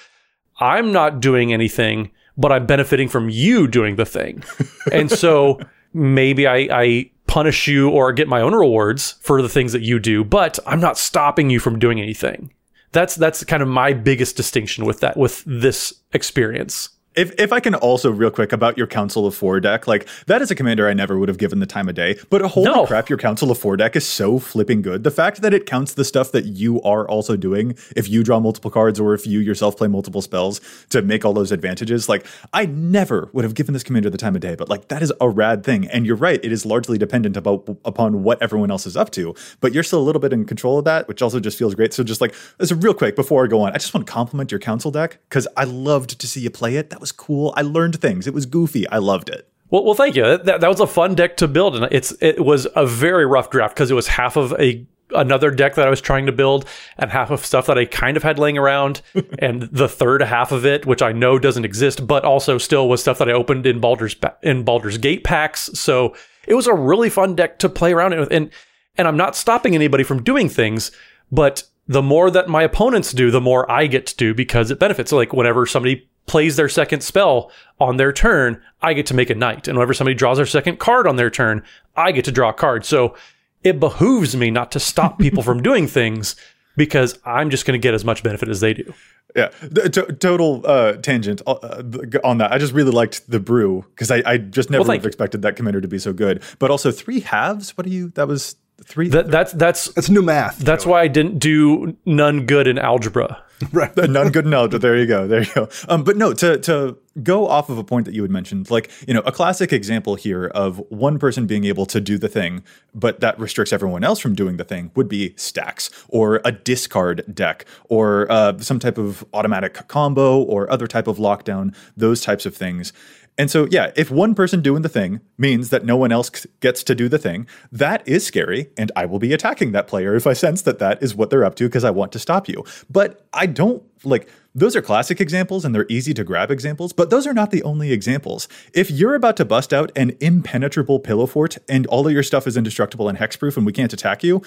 [0.58, 4.44] I'm not doing anything, but I'm benefiting from you doing the thing.
[4.92, 5.60] and so
[5.92, 9.98] maybe I, I punish you or get my own rewards for the things that you
[9.98, 12.52] do, but I'm not stopping you from doing anything.
[12.92, 16.90] That's that's kind of my biggest distinction with that with this experience.
[17.14, 20.40] If, if I can also real quick about your Council of Four deck, like that
[20.40, 22.18] is a commander I never would have given the time of day.
[22.30, 22.86] But holy No.
[22.86, 25.04] crap, your Council of Four deck is so flipping good.
[25.04, 28.40] The fact that it counts the stuff that you are also doing, if you draw
[28.40, 32.24] multiple cards or if you yourself play multiple spells to make all those advantages, like
[32.54, 34.54] I never would have given this commander the time of day.
[34.54, 35.88] But like that is a rad thing.
[35.88, 39.34] And you're right, it is largely dependent about upon what everyone else is up to.
[39.60, 41.92] But you're still a little bit in control of that, which also just feels great.
[41.92, 44.12] So just like as a real quick before I go on, I just want to
[44.12, 46.88] compliment your Council deck because I loved to see you play it.
[46.88, 47.52] That was cool.
[47.56, 48.26] I learned things.
[48.26, 48.88] It was goofy.
[48.88, 49.46] I loved it.
[49.68, 50.22] Well, well, thank you.
[50.22, 53.50] That, that was a fun deck to build, and it's it was a very rough
[53.50, 56.66] draft because it was half of a another deck that I was trying to build
[56.96, 59.02] and half of stuff that I kind of had laying around,
[59.38, 63.00] and the third half of it, which I know doesn't exist, but also still was
[63.00, 65.70] stuff that I opened in Baldur's in Baldur's Gate packs.
[65.74, 66.14] So
[66.46, 68.50] it was a really fun deck to play around with, and
[68.96, 70.92] and I'm not stopping anybody from doing things,
[71.30, 74.78] but the more that my opponents do, the more I get to do because it
[74.78, 75.10] benefits.
[75.10, 79.30] So like whenever somebody plays their second spell on their turn, I get to make
[79.30, 79.66] a knight.
[79.68, 81.64] And whenever somebody draws their second card on their turn,
[81.96, 82.84] I get to draw a card.
[82.84, 83.16] So
[83.64, 86.36] it behooves me not to stop people from doing things
[86.76, 88.94] because I'm just going to get as much benefit as they do.
[89.34, 91.82] Yeah, the, to- total uh, tangent uh,
[92.22, 92.52] on that.
[92.52, 95.40] I just really liked the brew because I, I just never Well, would have expected
[95.42, 96.42] that commander to be so good.
[96.58, 97.76] But also three halves.
[97.76, 98.08] What are you?
[98.10, 99.08] That was three.
[99.08, 100.58] That, that's that's It's new math.
[100.58, 103.42] that's why I didn't do none good in algebra.
[103.72, 103.94] right.
[103.96, 104.70] None good enough.
[104.70, 105.26] But there you go.
[105.26, 105.68] There you go.
[105.88, 108.90] Um, but no, to to go off of a point that you had mentioned, like
[109.06, 112.62] you know, a classic example here of one person being able to do the thing,
[112.94, 117.24] but that restricts everyone else from doing the thing, would be stacks or a discard
[117.34, 121.74] deck or uh, some type of automatic combo or other type of lockdown.
[121.96, 122.92] Those types of things.
[123.38, 126.82] And so, yeah, if one person doing the thing means that no one else gets
[126.84, 128.68] to do the thing, that is scary.
[128.76, 131.44] And I will be attacking that player if I sense that that is what they're
[131.44, 132.64] up to because I want to stop you.
[132.90, 137.10] But I don't like those are classic examples and they're easy to grab examples, but
[137.10, 138.48] those are not the only examples.
[138.74, 142.46] If you're about to bust out an impenetrable pillow fort and all of your stuff
[142.46, 144.42] is indestructible and hexproof and we can't attack you,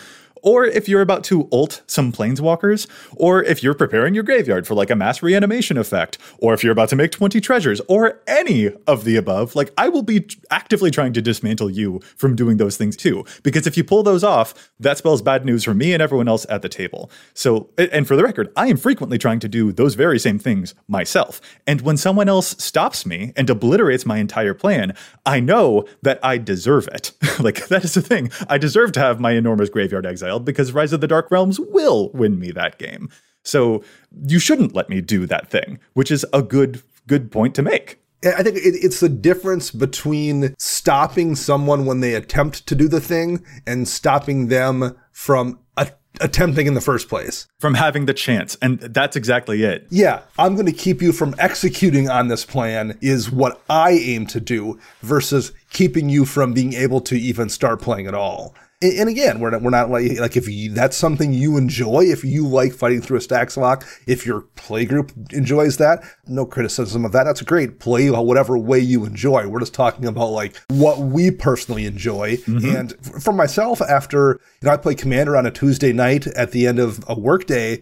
[0.45, 4.75] or if you're about to ult some planeswalkers, or if you're preparing your graveyard for
[4.75, 8.71] like a mass reanimation effect, or if you're about to make 20 treasures, or any
[8.85, 12.77] of the above, like I will be actively trying to dismantle you from doing those
[12.77, 13.25] things too.
[13.41, 16.45] Because if you pull those off, that spells bad news for me and everyone else
[16.47, 17.09] at the table.
[17.33, 20.75] So, and for the record, I am frequently trying to do those very same things
[20.87, 21.41] myself.
[21.65, 26.37] And when someone else stops me and obliterates my entire plan, I know that I
[26.37, 27.11] deserve it.
[27.39, 28.31] like that is the thing.
[28.47, 32.11] I deserve to have my enormous graveyard exiled because Rise of the Dark Realms will
[32.13, 33.09] win me that game.
[33.43, 33.83] So
[34.27, 37.99] you shouldn't let me do that thing, which is a good good point to make.
[38.25, 43.45] I think it's the difference between stopping someone when they attempt to do the thing
[43.67, 45.59] and stopping them from
[46.21, 47.47] attempting in the first place.
[47.59, 48.55] From having the chance.
[48.61, 49.87] And that's exactly it.
[49.89, 50.21] Yeah.
[50.37, 54.39] I'm going to keep you from executing on this plan, is what I aim to
[54.39, 58.55] do, versus keeping you from being able to even start playing at all
[58.93, 62.23] and again, we're not, we're not like like if you, that's something you enjoy, if
[62.23, 67.05] you like fighting through a stacks lock, if your play group enjoys that, no criticism
[67.05, 67.23] of that.
[67.23, 67.79] That's great.
[67.79, 69.47] Play whatever way you enjoy.
[69.47, 72.37] We're just talking about like what we personally enjoy.
[72.37, 72.75] Mm-hmm.
[72.75, 76.67] And for myself, after you know, I play Commander on a Tuesday night at the
[76.67, 77.81] end of a workday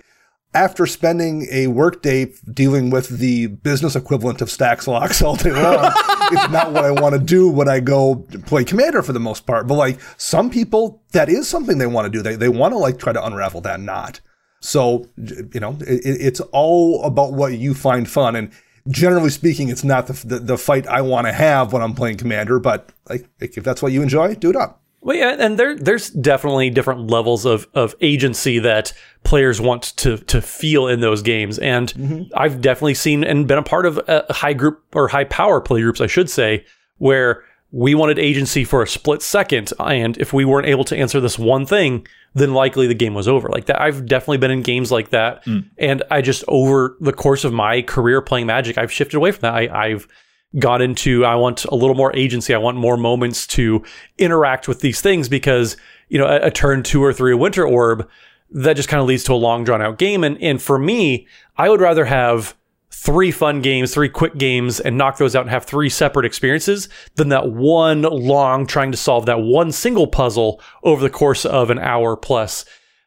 [0.54, 5.92] after spending a workday dealing with the business equivalent of stacks locks all day long,
[6.32, 9.46] it's not what I want to do when I go play commander for the most
[9.46, 9.68] part.
[9.68, 12.22] But like some people, that is something they want to do.
[12.22, 14.22] They, they want to like try to unravel that knot.
[14.62, 18.36] So, you know, it, it's all about what you find fun.
[18.36, 18.52] And
[18.88, 22.18] generally speaking, it's not the, the, the fight I want to have when I'm playing
[22.18, 24.83] commander, but like, if that's what you enjoy, do it up.
[25.04, 30.18] Well, yeah, and there there's definitely different levels of of agency that players want to
[30.18, 32.24] to feel in those games, and mm-hmm.
[32.36, 35.82] I've definitely seen and been a part of a high group or high power play
[35.82, 36.66] groups, I should say,
[37.00, 41.20] where we wanted agency for a split second, and if we weren't able to answer
[41.20, 43.50] this one thing, then likely the game was over.
[43.50, 45.68] Like that, I've definitely been in games like that, mm.
[45.78, 49.42] and I just over the course of my career playing Magic, I've shifted away from
[49.42, 49.54] that.
[49.54, 50.08] I, I've
[50.60, 52.54] got into I want a little more agency.
[52.54, 53.84] I want more moments to
[54.18, 55.78] interact with these things because,
[56.10, 58.08] you know, a, a turn two or three, winter orb,
[58.52, 60.24] that just kind of leads to a long drawn out game.
[60.24, 62.56] And and for me, I would rather have
[62.92, 66.88] three fun games, three quick games, and knock those out and have three separate experiences
[67.16, 71.70] than that one long trying to solve that one single puzzle over the course of
[71.70, 72.64] an hour plus.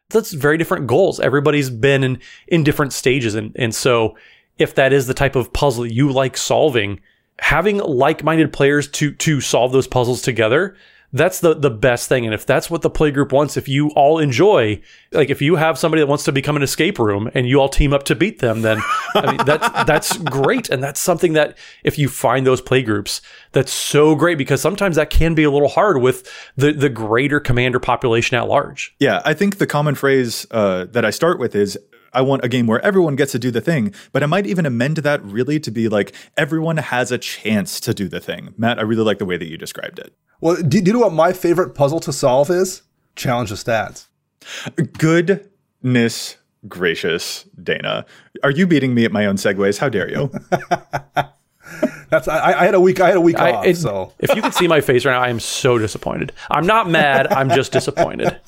[0.09, 1.19] That's very different goals.
[1.19, 3.33] Everybody's been in, in different stages.
[3.33, 4.15] And, and so
[4.57, 6.99] if that is the type of puzzle you like solving,
[7.39, 10.75] having like-minded players to to solve those puzzles together
[11.13, 12.25] that's the the best thing.
[12.25, 14.81] And if that's what the play group wants if you all enjoy
[15.13, 17.69] like if you have somebody that wants to become an escape room and you all
[17.69, 18.79] team up to beat them then
[19.15, 20.69] i mean that's that's great.
[20.69, 23.21] And that's something that if you find those play groups
[23.53, 27.39] that's so great because sometimes that can be a little hard with the the greater
[27.39, 28.93] commander population at large.
[28.99, 31.77] Yeah i think the common phrase uh, that i start with is
[32.17, 34.65] I want a game where everyone gets to do the thing, but I might even
[34.65, 38.55] amend that really to be like everyone has a chance to do the thing.
[38.57, 40.15] Matt, I really like the way that you described it.
[40.41, 42.81] Well, do, do you know what my favorite puzzle to solve is?
[43.15, 44.07] Challenge the stats.
[44.97, 48.03] Goodness gracious, Dana.
[48.41, 49.77] Are you beating me at my own segues?
[49.77, 50.31] How dare you?
[52.09, 52.99] That's I, I, had a week.
[52.99, 53.65] I had a week I, off.
[53.65, 56.31] It, so if you could see my face right now, I am so disappointed.
[56.49, 57.27] I'm not mad.
[57.27, 58.39] I'm just disappointed.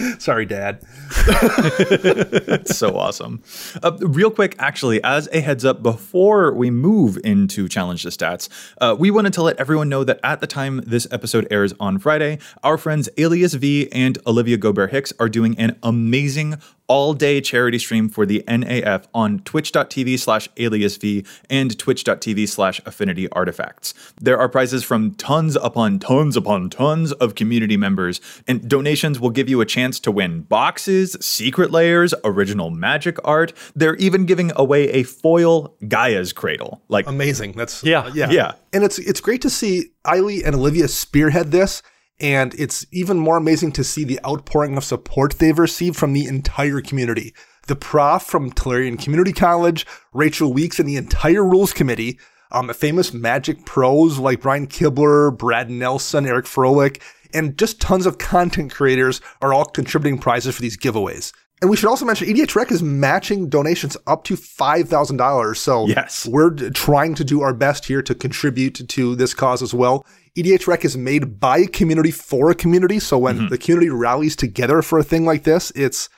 [0.18, 0.82] Sorry, Dad.
[1.26, 3.42] That's so awesome.
[3.82, 8.48] Uh, real quick, actually, as a heads up, before we move into Challenge the Stats,
[8.80, 11.98] uh, we wanted to let everyone know that at the time this episode airs on
[11.98, 16.56] Friday, our friends Alias V and Olivia Gobert Hicks are doing an amazing
[16.90, 23.28] all day charity stream for the NAF on twitch.tv slash aliasv and twitch.tv slash affinity
[23.28, 23.94] artifacts.
[24.20, 29.30] There are prizes from tons upon tons upon tons of community members, and donations will
[29.30, 33.52] give you a chance to win boxes, secret layers, original magic art.
[33.76, 36.82] They're even giving away a foil Gaia's cradle.
[36.88, 37.52] Like amazing.
[37.52, 38.30] That's yeah, yeah.
[38.30, 38.52] Yeah.
[38.72, 41.84] And it's it's great to see Eiley and Olivia spearhead this
[42.20, 46.26] and it's even more amazing to see the outpouring of support they've received from the
[46.26, 47.34] entire community.
[47.66, 52.18] The prof from Tolarian Community College, Rachel Weeks, and the entire rules committee,
[52.52, 57.00] um, famous Magic pros like Brian Kibler, Brad Nelson, Eric Froehlich,
[57.32, 61.32] and just tons of content creators are all contributing prizes for these giveaways.
[61.62, 65.56] And we should also mention EDH Rec is matching donations up to $5,000.
[65.58, 66.26] So Yes.
[66.26, 70.06] we're trying to do our best here to contribute to this cause as well.
[70.36, 72.98] EDH Rec is made by a community for a community.
[72.98, 73.48] So when mm-hmm.
[73.48, 76.08] the community rallies together for a thing like this, it's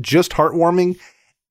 [0.00, 0.98] just heartwarming.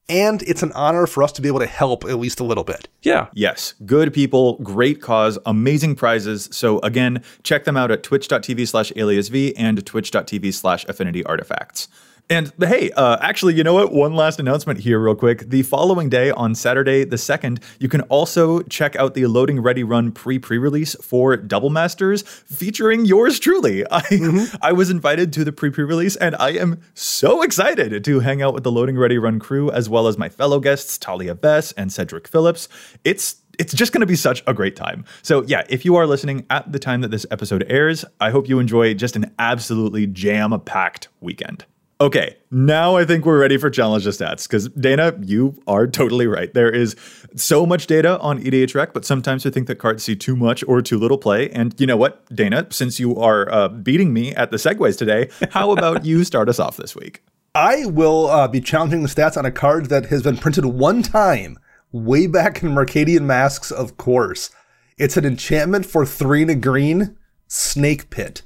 [0.10, 2.64] And it's an honor for us to be able to help at least a little
[2.64, 2.88] bit.
[3.02, 3.28] Yeah.
[3.34, 6.48] Yes, good people, great cause, amazing prizes.
[6.52, 11.90] So again, check them out at twitch.tv slash aliasv and twitch.tv slash affinity artifacts.
[12.30, 13.94] And hey, uh, actually, you know what?
[13.94, 15.50] One last announcement here, real quick.
[15.50, 19.86] The following day, on Saturday the 2nd, you can also check out the Loading Ready
[19.86, 23.86] Run pre pre release for Double Masters featuring yours truly.
[23.92, 28.20] I, I was invited to the pre pre release, and I am so excited to
[28.20, 31.34] hang out with the Loading Ready Run crew, as well as my fellow guests, Taalia
[31.34, 32.68] Vess and Cedric Phillips.
[33.06, 35.06] It's it's just going to be such a great time.
[35.22, 38.50] So, yeah, if you are listening at the time that this episode airs, I hope
[38.50, 41.66] you enjoy just an absolutely jam packed weekend.
[42.00, 46.28] Okay, now I think we're ready for challenge the stats because Dana, you are totally
[46.28, 46.54] right.
[46.54, 46.96] There is
[47.36, 50.64] so much data on EDH Rec, but sometimes I think that cards see too much
[50.68, 51.50] or too little play.
[51.50, 55.30] And you know what, Dana, since you are uh, beating me at the segues today,
[55.50, 57.24] how about you start us off this week?
[57.56, 61.02] I will uh, be challenging the stats on a card that has been printed one
[61.02, 61.58] time,
[61.92, 64.52] way back in Mercadian Masks, of course.
[65.00, 68.44] It's an enchantment for three and a green, Snake Pit.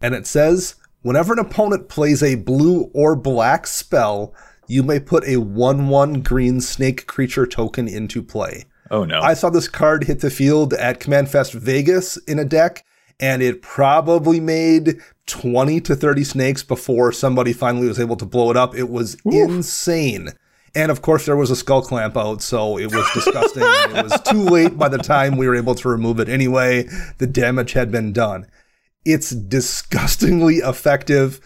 [0.00, 4.34] And it says whenever an opponent plays a blue or black spell,
[4.66, 8.64] you may put a 1 1 green snake creature token into play.
[8.90, 9.20] Oh no.
[9.20, 12.84] I saw this card hit the field at Command Fest Vegas in a deck,
[13.20, 18.50] and it probably made 20 to 30 snakes before somebody finally was able to blow
[18.50, 18.74] it up.
[18.74, 20.30] It was insane.
[20.74, 23.62] And of course, there was a Skullclamp out, so it was disgusting.
[23.64, 26.86] it was too late by the time we were able to remove it anyway.
[27.18, 28.46] The damage had been done.
[29.08, 31.40] It's disgustingly effective.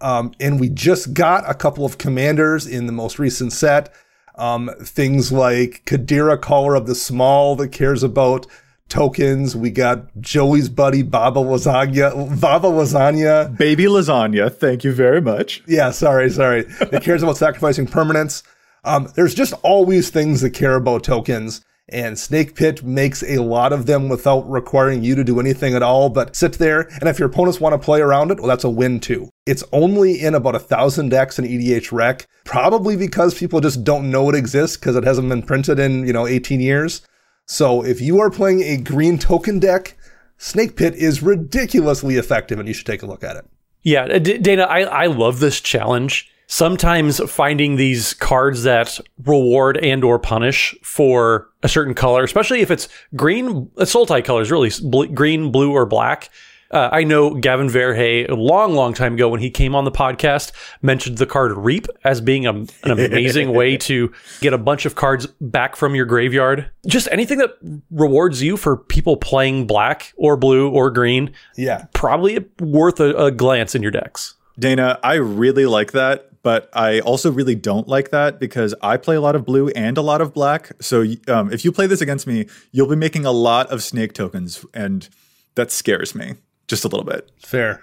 [0.00, 3.92] Um, and we just got a couple of commanders in the most recent set.
[4.36, 8.46] Um, things like Kadira, Caller of the Small, that cares about
[8.88, 9.56] tokens.
[9.56, 13.56] We got Joey's buddy, Baba Lasagna, Baba Lasagna.
[13.58, 15.62] Baby lasagna, thank you very much.
[15.66, 16.62] Yeah, sorry, sorry.
[16.62, 18.44] That cares about sacrificing permanence.
[18.84, 21.62] Um, there's just always things that care about tokens.
[21.90, 25.82] And Snake Pit makes a lot of them without requiring you to do anything at
[25.82, 26.82] all, but sit there.
[27.00, 29.30] And if your opponents want to play around it, well, that's a win too.
[29.46, 34.10] It's only in about a thousand decks in EDH Rec, probably because people just don't
[34.10, 37.00] know it exists because it hasn't been printed in, you know, 18 years.
[37.46, 39.96] So if you are playing a green token deck,
[40.36, 43.46] Snake Pit is ridiculously effective and you should take a look at it.
[43.82, 46.30] Yeah, D- Dana, I, I love this challenge.
[46.50, 52.70] Sometimes finding these cards that reward and or punish for a certain color, especially if
[52.70, 56.30] it's green, uh, Sultai colors, really bl- green, blue, or black.
[56.70, 59.90] Uh, I know Gavin Verhey a long, long time ago when he came on the
[59.90, 64.86] podcast mentioned the card Reap as being a, an amazing way to get a bunch
[64.86, 66.70] of cards back from your graveyard.
[66.86, 67.50] Just anything that
[67.90, 71.86] rewards you for people playing black or blue or green, Yeah.
[71.92, 74.34] probably worth a, a glance in your decks.
[74.58, 79.14] Dana, I really like that, but I also really don't like that because I play
[79.16, 80.72] a lot of blue and a lot of black.
[80.80, 84.14] So um, if you play this against me, you'll be making a lot of snake
[84.14, 85.08] tokens, and
[85.54, 86.34] that scares me
[86.66, 87.30] just a little bit.
[87.38, 87.82] Fair.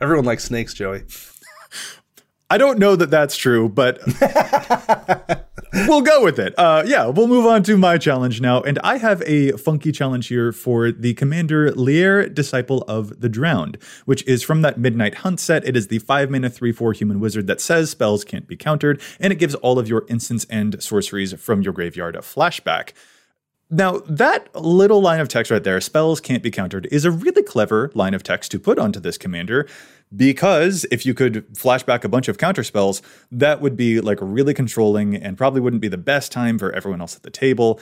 [0.00, 1.04] Everyone likes snakes, Joey.
[2.50, 4.00] I don't know that that's true, but
[5.72, 6.54] we'll go with it.
[6.58, 8.60] Uh, yeah, we'll move on to my challenge now.
[8.62, 13.78] And I have a funky challenge here for the Commander Lier, Disciple of the Drowned,
[14.04, 15.66] which is from that Midnight Hunt set.
[15.66, 19.00] It is the 5 mana 3 4 human wizard that says spells can't be countered,
[19.18, 22.92] and it gives all of your instants and sorceries from your graveyard a flashback.
[23.72, 27.44] Now, that little line of text right there, spells can't be countered, is a really
[27.44, 29.68] clever line of text to put onto this commander
[30.14, 34.18] because if you could flash back a bunch of counter spells, that would be like
[34.20, 37.80] really controlling and probably wouldn't be the best time for everyone else at the table.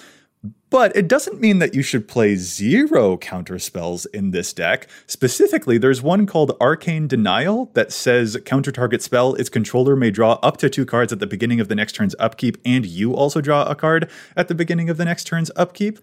[0.71, 4.87] But it doesn't mean that you should play zero counter spells in this deck.
[5.07, 10.35] Specifically, there's one called Arcane Denial that says counter target spell, its controller may draw
[10.35, 13.41] up to two cards at the beginning of the next turn's upkeep, and you also
[13.41, 15.99] draw a card at the beginning of the next turn's upkeep.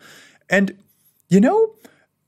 [0.49, 0.77] And,
[1.30, 1.76] you know,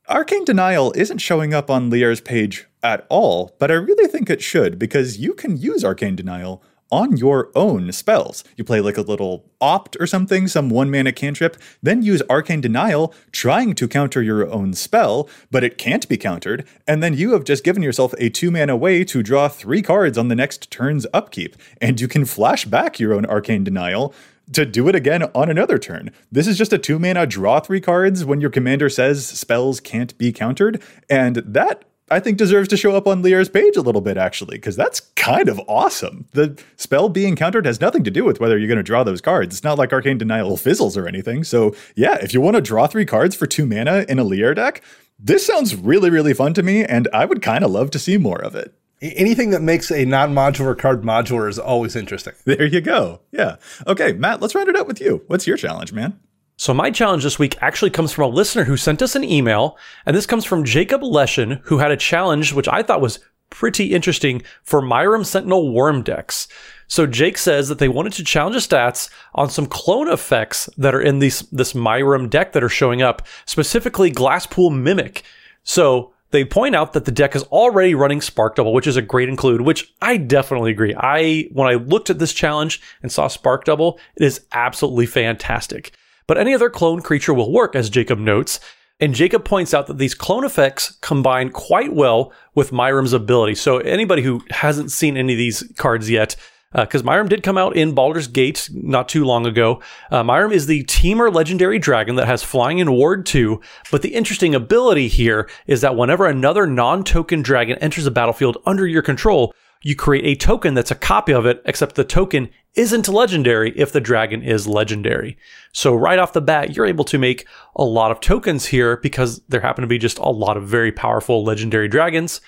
[0.09, 4.41] Arcane Denial isn't showing up on Lier's page at all, but I really think it
[4.41, 8.45] should because you can use Arcane Denial on your own spells.
[8.55, 12.61] You play like a little opt or something, some one mana cantrip, then use Arcane
[12.61, 17.33] Denial trying to counter your own spell, but it can't be countered, and then you
[17.33, 20.71] have just given yourself a two mana way to draw three cards on the next
[20.71, 24.13] turn's upkeep, and you can flash back your own Arcane Denial
[24.53, 26.11] to do it again on another turn.
[26.31, 30.17] This is just a two mana draw three cards when your commander says spells can't
[30.17, 33.99] be countered, and that I think deserves to show up on Lier's page a little
[33.99, 36.25] bit, actually, because that's kind of awesome.
[36.31, 39.19] The spell being countered has nothing to do with whether you're going to draw those
[39.19, 39.55] cards.
[39.55, 41.43] It's not like Arcane Denial fizzles or anything.
[41.43, 44.53] So, yeah, if you want to draw three cards for two mana in a Lier
[44.53, 44.81] deck,
[45.19, 48.17] this sounds really, really fun to me, and I would kind of love to see
[48.17, 48.73] more of it.
[49.01, 52.33] Anything that makes a non modular card modular is always interesting.
[52.45, 53.21] There you go.
[53.31, 53.57] Yeah.
[53.85, 55.23] Okay, Matt, let's round it out with you.
[55.27, 56.19] What's your challenge, man?
[56.55, 59.77] So my challenge this week actually comes from a listener who sent us an email,
[60.05, 63.19] and this comes from Jacob Leshin, who had a challenge which I thought was
[63.49, 66.47] pretty interesting for Miirym Sentinel Wyrm decks.
[66.87, 70.95] So Jake says that they wanted to challenge the stats on some clone effects that
[70.95, 75.21] are in these this Myram deck that are showing up, specifically Glasspool Mimic.
[75.63, 79.01] So they point out that the deck is already running Spark Double, which is a
[79.01, 80.93] great include, which I definitely agree.
[80.97, 85.93] I when I looked at this challenge and saw Spark Double, it is absolutely fantastic.
[86.27, 88.59] But any other clone creature will work, as Jacob notes.
[88.99, 93.55] And Jacob points out that these clone effects combine quite well with Miirym's ability.
[93.55, 96.35] So anybody who hasn't seen any of these cards yet,
[96.71, 99.81] because uh, Miirym did come out in Baldur's Gate not too long ago.
[100.11, 103.61] Uh, Miirym is the Temur legendary dragon that has flying in Ward 2,
[103.91, 108.57] but the interesting ability here is that whenever another non token dragon enters a battlefield
[108.65, 109.53] under your control,
[109.83, 113.91] you create a token that's a copy of it, except the token isn't legendary if
[113.91, 115.37] the dragon is legendary.
[115.71, 119.41] So right off the bat, you're able to make a lot of tokens here because
[119.47, 122.41] there happen to be just a lot of very powerful legendary dragons.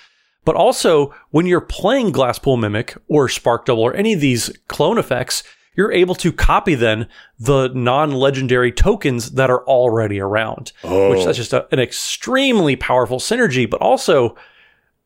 [0.46, 4.98] But also, when you're playing Glasspool Mimic or Spark Double or any of these clone
[4.98, 5.44] effects,
[5.76, 11.10] you're able to copy then the non-legendary tokens that are already around, oh.
[11.10, 13.70] which that's just a, an extremely powerful synergy.
[13.70, 14.36] But also,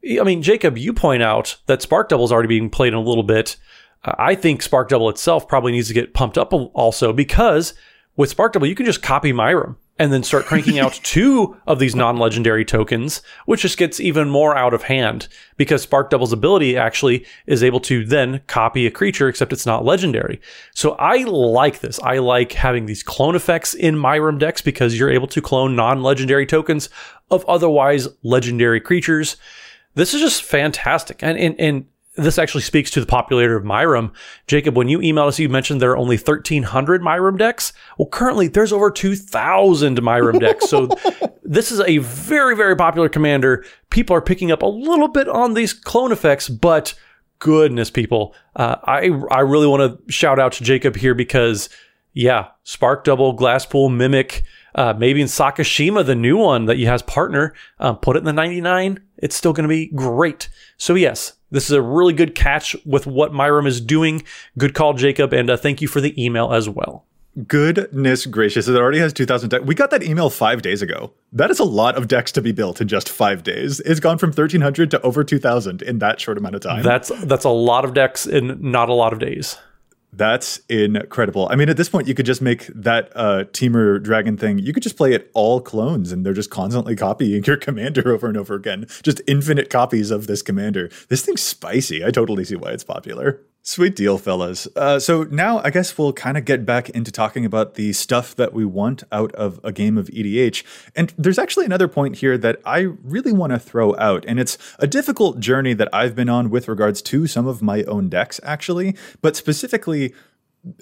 [0.03, 3.01] I mean, Jacob, you point out that Spark Double is already being played in a
[3.01, 3.55] little bit.
[4.03, 7.73] Uh, I think Spark Double itself probably needs to get pumped up also because
[8.15, 11.79] with Spark Double, you can just copy Miirym and then start cranking out two of
[11.79, 16.77] these non-legendary tokens, which just gets even more out of hand because Spark Double's ability
[16.77, 20.41] actually is able to then copy a creature, except it's not legendary.
[20.73, 21.99] So I like this.
[22.01, 26.45] I like having these clone effects in Miirym decks because you're able to clone non-legendary
[26.45, 26.89] tokens
[27.29, 29.37] of otherwise legendary creatures
[29.95, 31.21] this is just fantastic.
[31.21, 31.85] And, and, and
[32.15, 34.11] this actually speaks to the popularity of Miirym.
[34.45, 37.73] Jacob, when you emailed us, you mentioned there are only 1,300 Miirym decks.
[37.97, 40.69] Well, currently there's over 2,000 Miirym decks.
[40.69, 40.89] So
[41.43, 43.65] this is a very, very popular commander.
[43.89, 46.93] People are picking up a little bit on these clone effects, but
[47.39, 51.67] goodness, people, uh, I, I really want to shout out to Jacob here because,
[52.13, 54.43] yeah, Spark Double, Glasspool, Mimic,
[54.75, 58.25] uh, maybe in Sakashima, the new one that you has partner, um, put it in
[58.25, 58.99] the 99.
[59.17, 60.49] It's still going to be great.
[60.77, 64.23] So yes, this is a really good catch with what Miirym is doing.
[64.57, 67.05] Good call, Jacob, and uh, thank you for the email as well.
[67.47, 69.63] Goodness gracious, it already has 2,000 decks.
[69.63, 71.13] We got that email five days ago.
[71.31, 73.79] That is a lot of decks to be built in just five days.
[73.81, 76.83] It's gone from 1,300 to over 2,000 in that short amount of time.
[76.83, 79.57] That's that's a lot of decks in not a lot of days.
[80.15, 81.47] That's incredible.
[81.49, 84.59] I mean, at this point, you could just make that uh, Temur Dragon thing.
[84.59, 88.27] You could just play it all clones, and they're just constantly copying your commander over
[88.27, 88.85] and over again.
[89.01, 90.89] Just infinite copies of this commander.
[91.09, 92.05] This thing's spicy.
[92.05, 93.41] I totally see why it's popular.
[93.65, 94.67] Sweet deal, fellas.
[94.75, 98.35] Uh, so now I guess we'll kind of get back into talking about the stuff
[98.35, 100.65] that we want out of a game of EDH.
[100.97, 104.25] And there's actually another point here that I really want to throw out.
[104.27, 107.83] And it's a difficult journey that I've been on with regards to some of my
[107.83, 108.97] own decks, actually.
[109.21, 110.13] But specifically,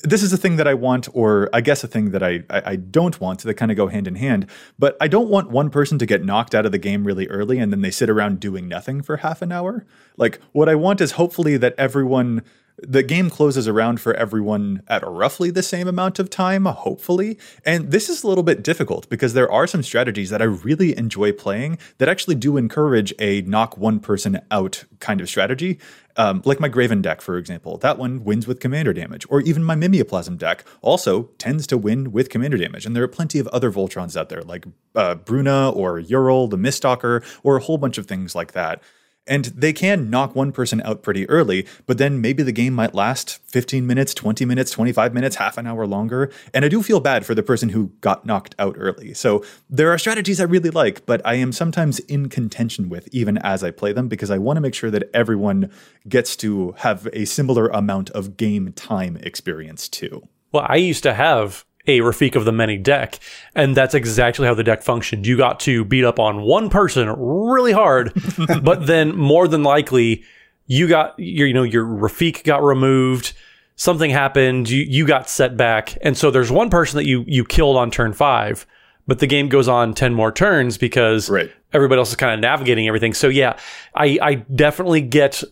[0.03, 2.61] this is a thing that I want, or I guess a thing that I, I,
[2.65, 4.47] I don't want that kind of go hand in hand.
[4.79, 7.59] But I don't want one person to get knocked out of the game really early
[7.59, 9.85] and then they sit around doing nothing for half an hour.
[10.17, 12.41] Like, what I want is hopefully that everyone
[12.77, 17.37] the game closes around for everyone at roughly the same amount of time, hopefully.
[17.65, 20.97] And this is a little bit difficult because there are some strategies that I really
[20.97, 25.79] enjoy playing that actually do encourage a knock one person out kind of strategy.
[26.17, 27.77] Um, like my Graven deck, for example.
[27.77, 29.25] That one wins with commander damage.
[29.29, 32.85] Or even my Mimeoplasm deck also tends to win with commander damage.
[32.85, 34.65] And there are plenty of other Voltrons out there, like
[34.95, 38.81] uh, Bruna or Uril, the Miststalker, or a whole bunch of things like that.
[39.27, 42.95] And they can knock one person out pretty early, but then maybe the game might
[42.95, 46.31] last 15 minutes, 20 minutes, 25 minutes, half an hour longer.
[46.53, 49.13] And I do feel bad for the person who got knocked out early.
[49.13, 53.37] So there are strategies I really like, but I am sometimes in contention with even
[53.37, 55.71] as I play them because I want to make sure that everyone
[56.09, 60.27] gets to have a similar amount of game time experience too.
[60.51, 63.19] Well, I used to have a Rafiq of the Many deck.
[63.55, 65.25] And that's exactly how the deck functioned.
[65.25, 68.13] You got to beat up on one person really hard,
[68.61, 70.23] but then more than likely,
[70.67, 73.33] you got your, you know, your Rafiq got removed.
[73.75, 74.69] Something happened.
[74.69, 75.97] You, you got set back.
[76.01, 78.65] And so there's one person that you, you killed on turn five,
[79.07, 81.51] but the game goes on 10 more turns because right.
[81.73, 83.13] everybody else is kind of navigating everything.
[83.13, 83.57] So yeah,
[83.95, 85.43] I, I definitely get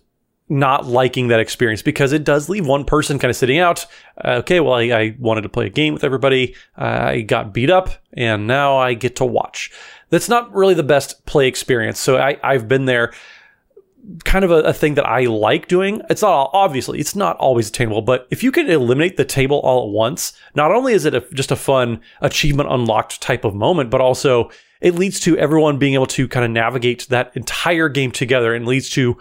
[0.50, 3.86] not liking that experience because it does leave one person kind of sitting out.
[4.24, 6.56] Uh, okay, well, I, I, wanted to play a game with everybody.
[6.78, 9.72] Uh, I got beat up and now I get to watch.
[10.10, 12.00] That's not really the best play experience.
[12.00, 13.14] So I, I've been there
[14.24, 16.02] kind of a, a, thing that I like doing.
[16.10, 19.88] It's not obviously it's not always attainable, but if you can eliminate the table all
[19.88, 23.92] at once, not only is it a, just a fun achievement unlocked type of moment,
[23.92, 24.50] but also
[24.82, 28.66] it leads to everyone being able to kind of navigate that entire game together and
[28.66, 29.18] leads to,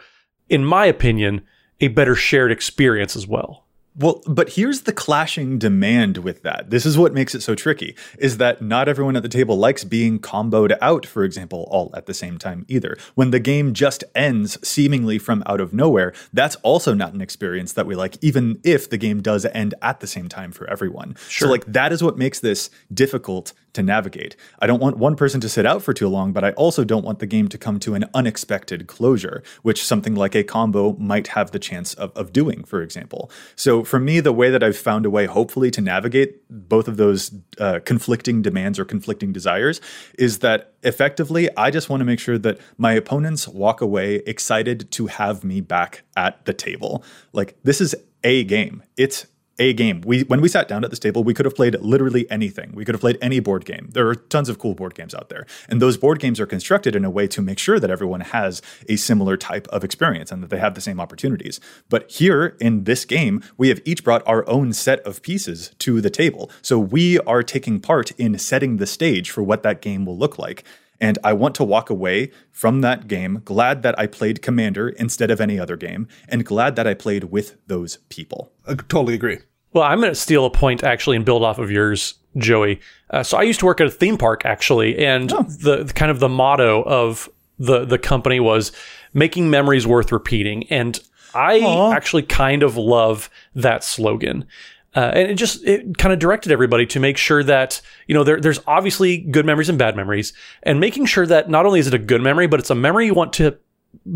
[0.49, 1.43] in my opinion,
[1.81, 3.68] a better shared experience as well.
[3.99, 6.71] Well, but here's the clashing demand with that.
[6.71, 9.83] This is what makes it so tricky is that not everyone at the table likes
[9.83, 12.97] being comboed out, for example, all at the same time either.
[13.17, 17.73] When the game just ends seemingly from out of nowhere, that's also not an experience
[17.73, 21.17] that we like, even if the game does end at the same time for everyone.
[21.29, 21.47] Sure.
[21.47, 24.35] So, like, that is what makes this difficult to navigate.
[24.61, 27.05] I don't want one person to sit out for too long, but I also don't
[27.05, 31.29] want the game to come to an unexpected closure, which something like a combo might
[31.29, 33.31] have the chance of, of doing, for example.
[33.57, 36.97] So for me, the way that I've found a way, hopefully, to navigate both of
[36.97, 39.81] those uh, conflicting demands or conflicting desires
[40.19, 44.91] is that effectively, I just want to make sure that my opponents walk away excited
[44.93, 47.03] to have me back at the table.
[47.33, 48.83] Like, this is a game.
[48.97, 49.27] It's
[49.59, 50.03] a game.
[50.03, 52.73] We when we sat down at this table, we could have played literally anything.
[52.75, 53.89] We could have played any board game.
[53.93, 55.47] There are tons of cool board games out there.
[55.69, 58.63] And those board games are constructed in a way to make sure that everyone has
[58.89, 61.61] a similar type of experience and that they have the same opportunities.
[61.89, 66.01] But here in this game, we have each brought our own set of pieces to
[66.01, 66.51] the table.
[66.63, 70.39] So we are taking part in setting the stage for what that game will look
[70.39, 70.65] like.
[71.01, 75.31] And I want to walk away from that game glad that I played Commander instead
[75.31, 78.53] of any other game, and glad that I played with those people.
[78.67, 79.39] I totally agree.
[79.73, 82.81] Well, I'm going to steal a point actually and build off of yours, Joey.
[83.11, 85.43] Uh, so I used to work at a theme park actually, and oh.
[85.43, 88.73] the, the kind of the motto of the the company was
[89.13, 90.99] making memories worth repeating, and
[91.35, 91.95] I Aww.
[91.95, 94.47] actually kind of love that slogan.
[94.95, 98.25] Uh, and it just it kind of directed everybody to make sure that you know
[98.25, 101.87] there, there's obviously good memories and bad memories, and making sure that not only is
[101.87, 103.57] it a good memory, but it's a memory you want to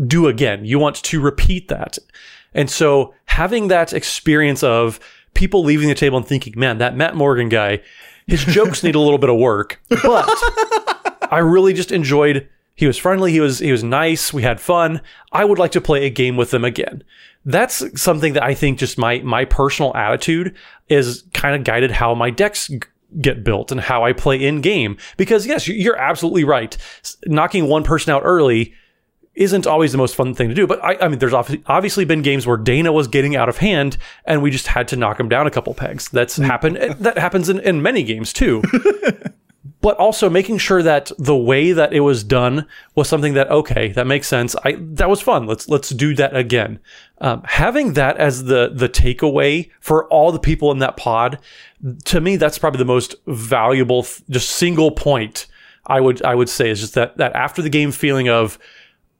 [0.07, 0.65] do again.
[0.65, 1.97] You want to repeat that,
[2.53, 4.99] and so having that experience of
[5.33, 7.81] people leaving the table and thinking, man, that Matt Morgan guy,
[8.27, 9.81] his jokes need a little bit of work.
[9.89, 10.29] But
[11.31, 15.01] I really just enjoyed he was friendly, he was he was nice, we had fun.
[15.31, 17.03] I would like to play a game with them again.
[17.45, 20.55] That's something that I think just my my personal attitude
[20.89, 22.71] is kind of guided how my decks
[23.21, 24.97] get built and how I play in game.
[25.17, 26.75] Because yes, you're absolutely right.
[27.25, 28.73] Knocking one person out early
[29.35, 30.67] isn't always the most fun thing to do.
[30.67, 33.97] But I, I mean, there's obviously been games where Dana was getting out of hand
[34.25, 36.09] and we just had to knock him down a couple pegs.
[36.09, 36.45] That's mm.
[36.45, 36.77] happened.
[36.77, 38.61] that happens in, in many games too.
[39.83, 42.65] but also making sure that the way that it was done
[42.95, 44.55] was something that okay, that makes sense.
[44.63, 45.45] I that was fun.
[45.45, 46.79] Let's let's do that again.
[47.19, 51.37] Um, having that as the the takeaway for all the people in that pod,
[52.05, 55.47] to me, that's probably the most valuable, just single point.
[55.85, 58.57] I would I would say is just that that after the game feeling of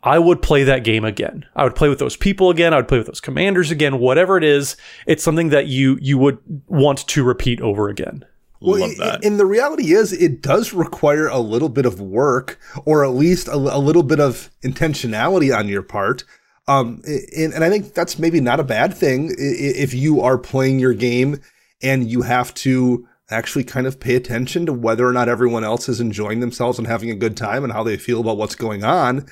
[0.03, 1.45] I would play that game again.
[1.55, 2.73] I would play with those people again.
[2.73, 3.99] I would play with those commanders again.
[3.99, 4.75] Whatever it is,
[5.07, 8.25] it's something that you you would want to repeat over again.
[8.59, 9.25] Well, Love that.
[9.25, 13.47] And the reality is, it does require a little bit of work, or at least
[13.47, 16.23] a, a little bit of intentionality on your part.
[16.67, 20.79] Um, and, and I think that's maybe not a bad thing if you are playing
[20.79, 21.41] your game
[21.81, 25.89] and you have to actually kind of pay attention to whether or not everyone else
[25.89, 28.83] is enjoying themselves and having a good time and how they feel about what's going
[28.83, 29.25] on.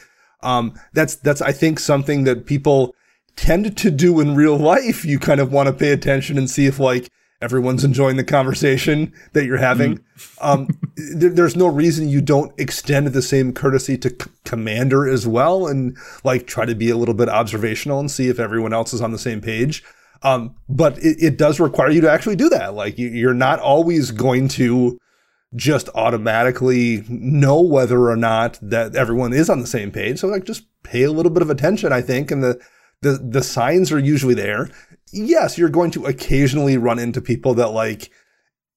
[0.43, 2.95] Um, that's, that's, I think something that people
[3.35, 5.05] tend to do in real life.
[5.05, 7.09] You kind of want to pay attention and see if like
[7.41, 9.97] everyone's enjoying the conversation that you're having.
[9.97, 10.03] Mm.
[10.41, 15.25] Um, there, there's no reason you don't extend the same courtesy to c- commander as
[15.25, 18.93] well and like try to be a little bit observational and see if everyone else
[18.93, 19.83] is on the same page.
[20.23, 22.75] Um, but it, it, does require you to actually do that.
[22.75, 24.99] Like you, you're not always going to,
[25.55, 30.19] just automatically know whether or not that everyone is on the same page.
[30.19, 32.61] So like just pay a little bit of attention, I think, and the
[33.01, 34.69] the the signs are usually there.
[35.11, 38.11] Yes, you're going to occasionally run into people that like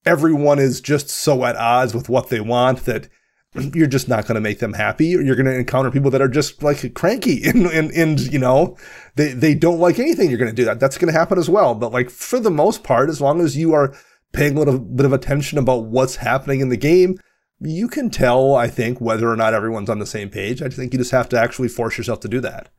[0.05, 3.07] everyone is just so at odds with what they want that
[3.73, 6.21] you're just not going to make them happy or you're going to encounter people that
[6.21, 8.77] are just like cranky and, and, and, you know,
[9.15, 10.29] they, they don't like anything.
[10.29, 10.79] You're going to do that.
[10.79, 11.73] That's going to happen as well.
[11.73, 13.95] But like for the most part, as long as you are
[14.35, 17.17] paying a little bit of attention about what's happening in the game,
[17.61, 20.61] you can tell, I think, whether or not everyone's on the same page.
[20.61, 22.69] I think you just have to actually force yourself to do that.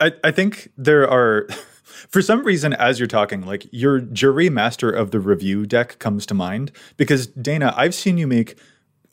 [0.00, 1.48] I, I think there are,
[1.84, 6.26] for some reason, as you're talking, like your Juri Master of the Revue deck comes
[6.26, 8.58] to mind because Dana, I've seen you make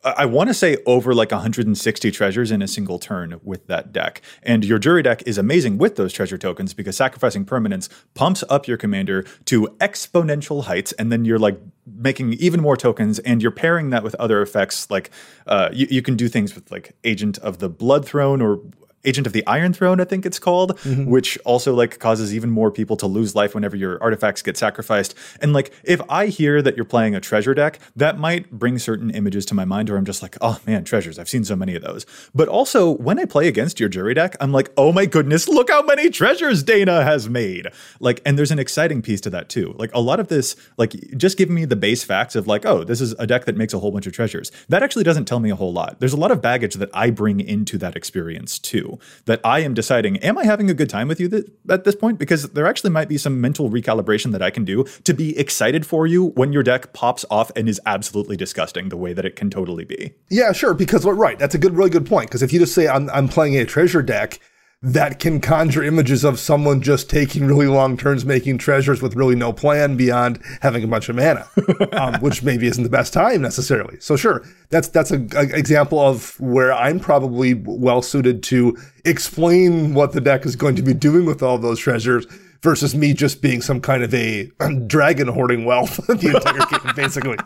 [0.05, 4.21] I want to say over like 160 treasures in a single turn with that deck.
[4.43, 8.67] And your Juri deck is amazing with those treasure tokens because sacrificing permanence pumps up
[8.67, 10.91] your commander to exponential heights.
[10.93, 14.89] And then you're like making even more tokens and you're pairing that with other effects.
[14.91, 15.09] Like
[15.47, 18.61] uh, you, you can do things with like Agent of the Blood Throne or
[19.05, 21.05] Agent of the Iron Throne, I think it's called, mm-hmm.
[21.05, 25.15] which also like causes even more people to lose life whenever your artifacts get sacrificed.
[25.41, 29.11] And like if I hear that you're playing a treasure deck, that might bring certain
[29.11, 31.19] images to my mind where I'm just like, oh man, treasures.
[31.19, 32.05] I've seen so many of those.
[32.33, 35.69] But also when I play against your Juri deck, I'm like, oh my goodness, look
[35.69, 37.67] how many treasures Dana has made.
[37.99, 39.75] Like, and there's an exciting piece to that too.
[39.77, 42.83] Like a lot of this, like just giving me the base facts of like, oh,
[42.83, 44.51] this is a deck that makes a whole bunch of treasures.
[44.69, 45.99] That actually doesn't tell me a whole lot.
[45.99, 48.94] There's a lot of baggage that I bring into that experience too
[49.25, 51.95] that I am deciding, am I having a good time with you th- at this
[51.95, 52.19] point?
[52.19, 55.85] Because there actually might be some mental recalibration that I can do to be excited
[55.85, 59.35] for you when your deck pops off and is absolutely disgusting the way that it
[59.35, 60.13] can totally be.
[60.29, 60.73] Yeah, sure.
[60.73, 62.29] Because, right, that's a good, really good point.
[62.29, 64.39] Because if you just say, I'm, I'm playing a treasure deck,
[64.85, 69.35] that can conjure images of someone just taking really long turns making treasures with really
[69.35, 71.47] no plan beyond having a bunch of mana,
[71.93, 73.99] um, which maybe isn't the best time necessarily.
[73.99, 80.11] So sure, that's that's an example of where I'm probably well suited to explain what
[80.11, 82.27] the deck is going to be doing with all those treasures
[82.61, 84.51] versus me just being some kind of a
[84.85, 87.37] dragon hoarding wealth the entire game, basically.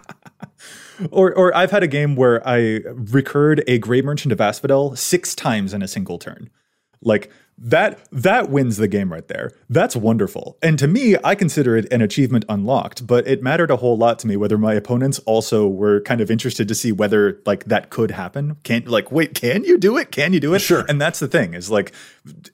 [1.09, 5.33] Or, or I've had a game where I recurred a Gray Merchant of Asphodel six
[5.33, 6.49] times in a single turn.
[7.01, 7.31] Like
[7.61, 9.51] that that wins the game right there.
[9.69, 10.57] That's wonderful.
[10.61, 14.17] And to me, I consider it an achievement unlocked, but it mattered a whole lot
[14.19, 17.89] to me whether my opponents also were kind of interested to see whether like that
[17.89, 18.55] could happen.
[18.63, 20.11] Can't like wait, can you do it?
[20.11, 20.59] Can you do it?
[20.59, 20.85] Sure.
[20.87, 21.93] And that's the thing is like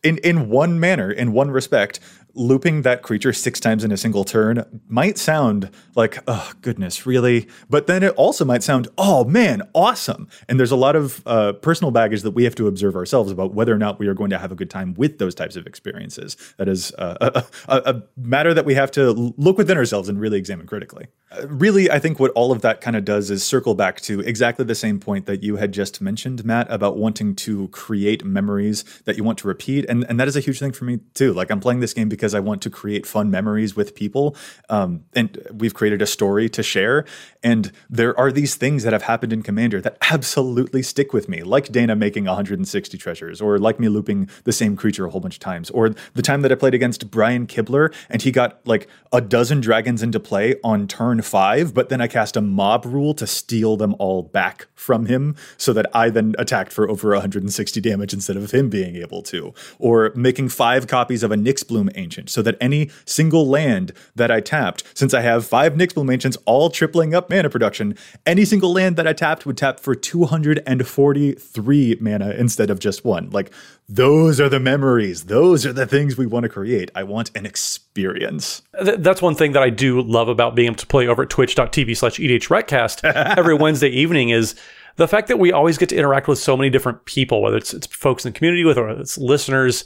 [0.03, 1.99] in in one manner, in one respect,
[2.35, 7.47] looping that creature six times in a single turn might sound like, oh, goodness, really?
[7.69, 10.27] But then it also might sound, oh, man, awesome.
[10.47, 13.53] And there's a lot of uh, personal baggage that we have to observe ourselves about
[13.53, 15.65] whether or not we are going to have a good time with those types of
[15.65, 16.35] experiences.
[16.57, 20.19] That is uh, a, a, a, matter that we have to look within ourselves and
[20.19, 21.07] really examine critically.
[21.31, 24.19] Uh, really, I think what all of that kind of does is circle back to
[24.21, 28.83] exactly the same point that you had just mentioned, Matt, about wanting to create memories
[29.05, 29.85] that you want to repeat.
[29.87, 31.33] And, and that is a huge thing for me, too.
[31.33, 34.35] Like, I'm playing this game because because I want to create fun memories with people.
[34.67, 37.05] Um, and we've created a story to share.
[37.43, 41.43] And there are these things that have happened in Commander that absolutely stick with me,
[41.43, 45.35] like Dana making 160 treasures, or like me looping the same creature a whole bunch
[45.35, 48.87] of times, or the time that I played against Brian Kibler and he got like
[49.13, 53.13] a dozen dragons into play on turn five, but then I cast a mob rule
[53.13, 57.79] to steal them all back from him so that I then attacked for over 160
[57.81, 62.14] damage instead of him being able to, or making five copies of a Nyxbloom Ancient
[62.27, 66.69] So that any single land that I tapped, since I have five Nyxbloom mansions all
[66.69, 72.31] tripling up mana production, any single land that I tapped would tap for 243 mana
[72.31, 73.29] instead of just one.
[73.29, 73.51] Like,
[73.87, 75.25] those are the memories.
[75.25, 76.89] Those are the things we want to create.
[76.95, 78.63] I want an experience.
[78.73, 81.95] That's one thing that I do love about being able to play over at twitch.tv
[81.95, 83.03] slash EDHRECast
[83.37, 84.55] every Wednesday evening is
[84.95, 87.73] the fact that we always get to interact with so many different people, whether it's,
[87.73, 89.83] it's folks in the community with or it's listeners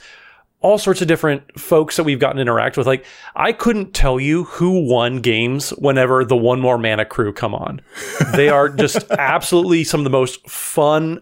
[0.62, 2.86] all sorts of different folks that we've gotten to interact with.
[2.86, 3.06] Like,
[3.36, 7.82] I couldn't tell you who won games whenever the One More Mana crew come on.
[8.36, 11.22] they are just absolutely some of the most fun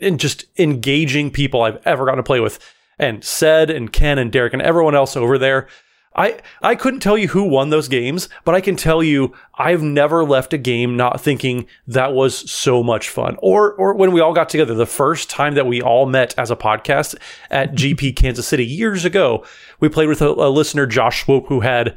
[0.00, 2.58] and just engaging people I've ever gotten to play with.
[2.98, 5.68] And Ced and Ken and Derek and everyone else over there
[6.18, 9.82] I I couldn't tell you who won those games, but I can tell you I've
[9.82, 13.36] never left a game not thinking that was so much fun.
[13.38, 16.50] Or or when we all got together the first time that we all met as
[16.50, 17.16] a podcast
[17.50, 19.44] at GP Kansas City years ago,
[19.80, 21.96] we played with a, a listener Josh Swope who had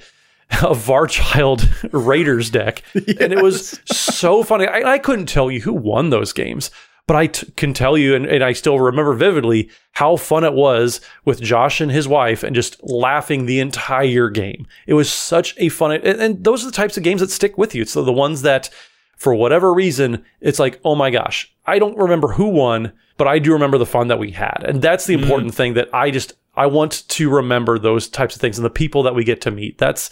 [0.51, 3.17] a Varchild Raiders deck, yes.
[3.19, 4.67] and it was so funny.
[4.67, 6.69] I, I couldn't tell you who won those games,
[7.11, 10.53] but I t- can tell you, and, and I still remember vividly how fun it
[10.53, 14.65] was with Josh and his wife and just laughing the entire game.
[14.87, 17.57] It was such a fun, and, and those are the types of games that stick
[17.57, 17.83] with you.
[17.83, 18.69] So the ones that,
[19.17, 23.39] for whatever reason, it's like, oh my gosh, I don't remember who won, but I
[23.39, 24.63] do remember the fun that we had.
[24.65, 25.23] And that's the mm-hmm.
[25.23, 25.55] important mm.
[25.55, 29.03] thing that I just, I want to remember those types of things and the people
[29.03, 29.77] that we get to meet.
[29.77, 30.11] That's,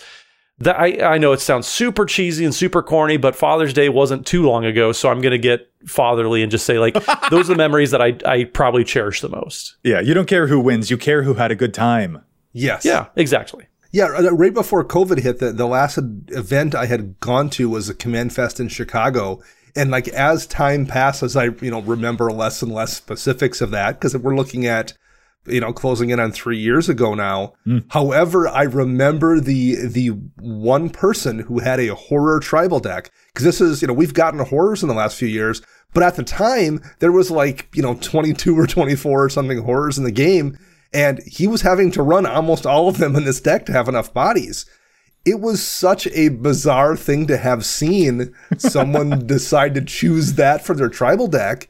[0.59, 4.27] that I, I know it sounds super cheesy and super corny, but Father's Day wasn't
[4.27, 6.93] too long ago, so I'm going to get fatherly and just say like
[7.29, 9.77] those are the memories that I I probably cherish the most.
[9.83, 12.23] Yeah, you don't care who wins, you care who had a good time.
[12.51, 12.83] Yes.
[12.83, 13.67] Yeah, exactly.
[13.91, 17.89] Yeah, uh, right before COVID hit, the, the last event I had gone to was
[17.89, 19.41] a Command Fest in Chicago.
[19.75, 23.99] And like as time passes, I you know remember less and less specifics of that
[23.99, 24.93] because we're looking at
[25.45, 27.53] you know, closing in on three years ago now.
[27.65, 27.85] Mm.
[27.89, 30.07] However, I remember the the
[30.39, 34.39] one person who had a horror tribal deck because this is you know we've gotten
[34.39, 35.61] horrors in the last few years,
[35.93, 39.97] but at the time there was like you know 22 or 24 or something horrors
[39.97, 40.57] in the game,
[40.93, 43.87] and he was having to run almost all of them in this deck to have
[43.87, 44.65] enough bodies.
[45.25, 50.73] It was such a bizarre thing to have seen someone decide to choose that for
[50.73, 51.67] their tribal deck.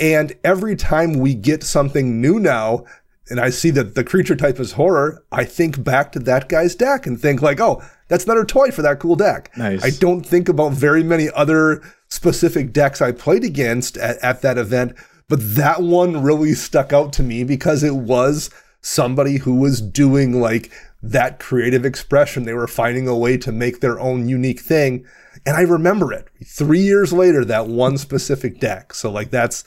[0.00, 2.84] And every time we get something new now,
[3.30, 6.74] and I see that the creature type is horror, I think back to that guy's
[6.74, 9.50] deck and think like, oh, that's another toy for that cool deck.
[9.56, 9.84] Nice.
[9.84, 14.56] I don't think about very many other specific decks I played against at, at that
[14.56, 14.94] event,
[15.28, 20.40] but that one really stuck out to me because it was somebody who was doing
[20.40, 20.70] like
[21.02, 22.44] that creative expression.
[22.44, 25.04] They were finding a way to make their own unique thing.
[25.44, 28.94] And I remember it three years later, that one specific deck.
[28.94, 29.64] So like that's,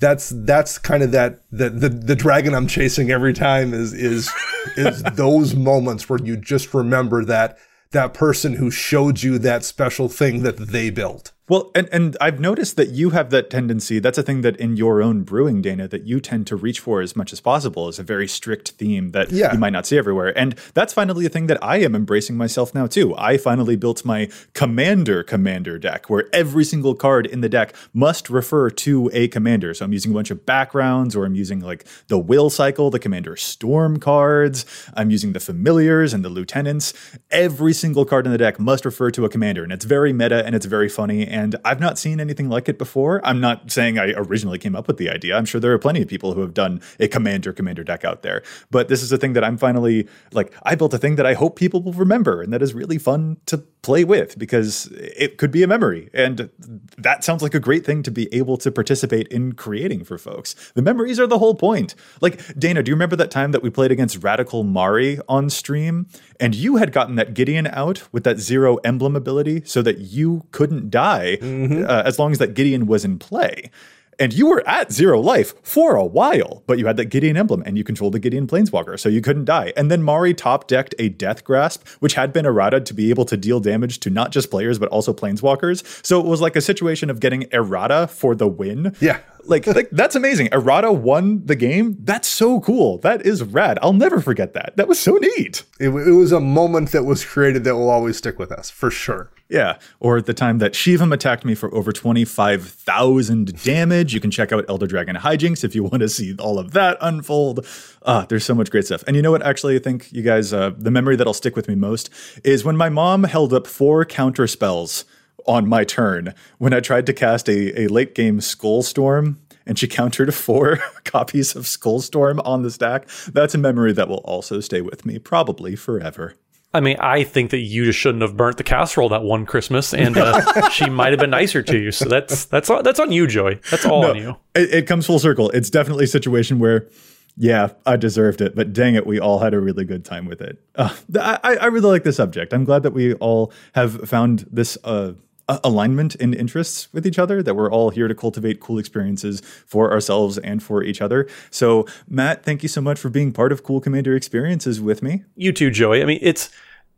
[0.00, 4.30] that's that's kind of that the, the the dragon I'm chasing every time is is
[4.76, 7.58] is those moments where you just remember that
[7.92, 11.32] that person who showed you that special thing that they built.
[11.46, 13.98] Well, and, and I've noticed that you have that tendency.
[13.98, 17.02] That's a thing that in your own brewing, Dana, that you tend to reach for
[17.02, 19.52] as much as possible is a very strict theme that yeah.
[19.52, 20.36] you might not see everywhere.
[20.38, 23.14] And that's finally a thing that I am embracing myself now too.
[23.18, 28.30] I finally built my commander commander deck where every single card in the deck must
[28.30, 29.74] refer to a commander.
[29.74, 32.98] So I'm using a bunch of backgrounds or I'm using like the will cycle, the
[32.98, 34.64] commander storm cards.
[34.94, 36.94] I'm using the familiars and the lieutenants.
[37.30, 39.62] Every single card in the deck must refer to a commander.
[39.62, 42.78] And it's very meta and it's very funny and I've not seen anything like it
[42.78, 43.20] before.
[43.26, 45.36] I'm not saying I originally came up with the idea.
[45.36, 48.22] I'm sure there are plenty of people who have done a commander commander deck out
[48.22, 48.44] there.
[48.70, 51.34] But this is a thing that I'm finally like I built a thing that I
[51.34, 55.52] hope people will remember and that is really fun to play with because it could
[55.52, 56.10] be a memory.
[56.12, 56.50] And
[56.98, 60.54] that sounds like a great thing to be able to participate in creating for folks.
[60.74, 61.94] The memories are the whole point.
[62.20, 66.08] Like Dana, do you remember that time that we played against Radical Mari on stream
[66.40, 70.46] and you had gotten that Gideon out with that zero emblem ability so that you
[70.50, 71.84] couldn't die mm-hmm.
[71.84, 73.70] uh, as long as that Gideon was in play.
[74.18, 77.62] And you were at zero life for a while, but you had that Gideon emblem
[77.66, 79.72] and you controlled the Gideon Planeswalker, so you couldn't die.
[79.76, 83.24] And then Mari top decked a Death Grasp, which had been errata to be able
[83.26, 86.04] to deal damage to not just players, but also Planeswalkers.
[86.04, 88.94] So it was like a situation of getting errata for the win.
[89.00, 89.20] Yeah.
[89.46, 90.48] Like, like that's amazing.
[90.52, 91.96] Errata won the game.
[92.00, 92.98] That's so cool.
[92.98, 93.78] That is rad.
[93.82, 94.74] I'll never forget that.
[94.76, 95.64] That was so neat.
[95.78, 98.90] It, it was a moment that was created that will always stick with us for
[98.90, 99.30] sure.
[99.54, 99.78] Yeah.
[100.00, 104.12] Or at the time that Shivam attacked me for over 25,000 damage.
[104.12, 106.98] You can check out Elder Dragon Hijinks if you want to see all of that
[107.00, 107.64] unfold.
[108.04, 109.04] Ah, there's so much great stuff.
[109.06, 109.46] And you know what?
[109.46, 112.10] Actually, I think you guys, uh, the memory that'll stick with me most
[112.42, 115.04] is when my mom held up four counter spells
[115.46, 119.36] on my turn when I tried to cast a, a late game Skullstorm
[119.66, 123.06] and she countered four copies of Skullstorm on the stack.
[123.32, 126.34] That's a memory that will also stay with me probably forever.
[126.74, 129.94] I mean, I think that you just shouldn't have burnt the casserole that one Christmas,
[129.94, 131.92] and uh, she might have been nicer to you.
[131.92, 133.60] So that's that's that's on you, Joey.
[133.70, 134.36] That's all no, on you.
[134.56, 135.50] It, it comes full circle.
[135.50, 136.88] It's definitely a situation where
[137.36, 140.40] yeah, I deserved it, but dang it, we all had a really good time with
[140.40, 140.58] it.
[140.76, 142.52] Uh, I, I really like the subject.
[142.52, 145.12] I'm glad that we all have found this uh,
[145.48, 149.92] alignment in interests with each other that we're all here to cultivate cool experiences for
[149.92, 151.28] ourselves and for each other.
[151.50, 155.24] So matt thank you so much for being part of cool commander experiences with me.
[155.36, 156.02] You too joey.
[156.02, 156.50] I mean it's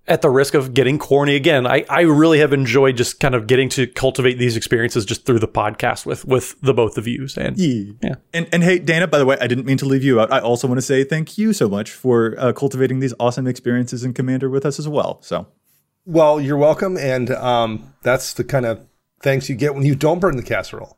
[0.08, 3.48] at the risk of getting corny again i, I really have enjoyed just kind of
[3.48, 7.26] getting to cultivate these experiences just through the podcast with with the both of you
[7.36, 8.14] and yeah, yeah.
[8.32, 10.32] And, and hey dana by the way i didn't mean to leave you out.
[10.32, 14.04] I also want to say thank you so much for uh, cultivating these awesome experiences
[14.04, 15.20] in commander with us as well.
[15.22, 15.48] So
[16.06, 18.86] well, you're welcome, and um, that's the kind of
[19.20, 20.96] thanks you get when you don't burn the casserole.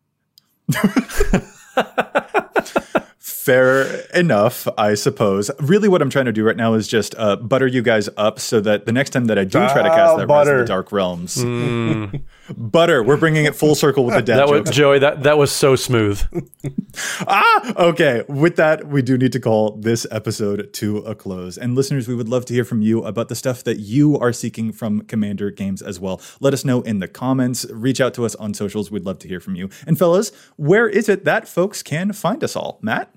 [3.48, 5.50] Fair enough, I suppose.
[5.58, 8.38] Really, what I'm trying to do right now is just uh, butter you guys up
[8.38, 10.50] so that the next time that I do try to cast that butter.
[10.50, 12.22] Rise of the Dark Realms, mm.
[12.58, 13.02] butter.
[13.02, 15.76] We're bringing it full circle with the dad that was, Joey, that that was so
[15.76, 16.22] smooth.
[17.26, 18.22] ah, okay.
[18.28, 21.56] With that, we do need to call this episode to a close.
[21.56, 24.34] And listeners, we would love to hear from you about the stuff that you are
[24.34, 26.20] seeking from Commander games as well.
[26.40, 27.64] Let us know in the comments.
[27.70, 28.90] Reach out to us on socials.
[28.90, 29.70] We'd love to hear from you.
[29.86, 32.78] And fellas, where is it that folks can find us all?
[32.82, 33.10] Matt.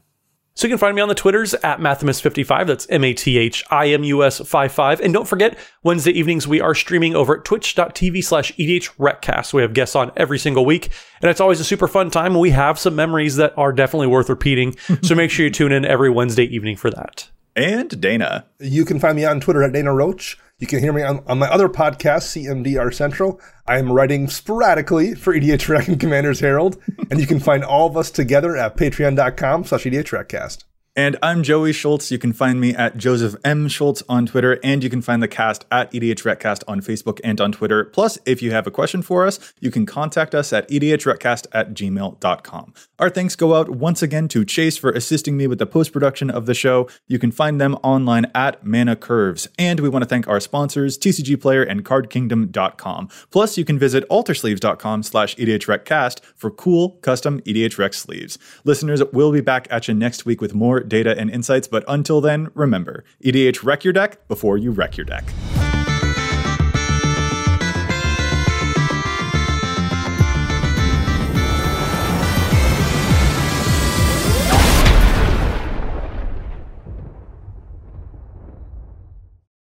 [0.53, 2.67] So you can find me on the Twitters at Mathimus55.
[2.67, 4.99] That's M A T H I M U S 55.
[4.99, 9.73] And don't forget, Wednesday evenings we are streaming over at twitch.tv slash EDH We have
[9.73, 10.89] guests on every single week.
[11.21, 12.37] And it's always a super fun time.
[12.37, 14.75] We have some memories that are definitely worth repeating.
[15.01, 17.29] so make sure you tune in every Wednesday evening for that.
[17.55, 18.45] And Dana.
[18.59, 20.37] You can find me on Twitter at Dana Roach.
[20.61, 23.41] You can hear me on, on my other podcast, CMDR Central.
[23.67, 26.77] I am writing sporadically for EDH Dragon Commanders Herald,
[27.09, 30.65] and you can find all of us together at patreon.com slash EDHRECast.
[30.93, 32.11] And I'm Joey Schultz.
[32.11, 33.69] You can find me at Joseph M.
[33.69, 37.53] Schultz on Twitter, and you can find the cast at EDHRECast on Facebook and on
[37.53, 37.85] Twitter.
[37.85, 41.73] Plus, if you have a question for us, you can contact us at edhrecast at
[41.73, 42.73] gmail.com.
[42.99, 46.29] Our thanks go out once again to Chase for assisting me with the post production
[46.29, 46.89] of the show.
[47.07, 49.47] You can find them online at Mana Curves.
[49.57, 53.07] And we want to thank our sponsors, TCG Player and CardKingdom.com.
[53.31, 58.37] Plus, you can visit altersleeves.com slash EDHRECast for cool custom EDHREC sleeves.
[58.65, 61.67] Listeners, we'll be back at you next week with more data and insights.
[61.67, 65.25] But until then, remember EDH wreck your deck before you wreck your deck.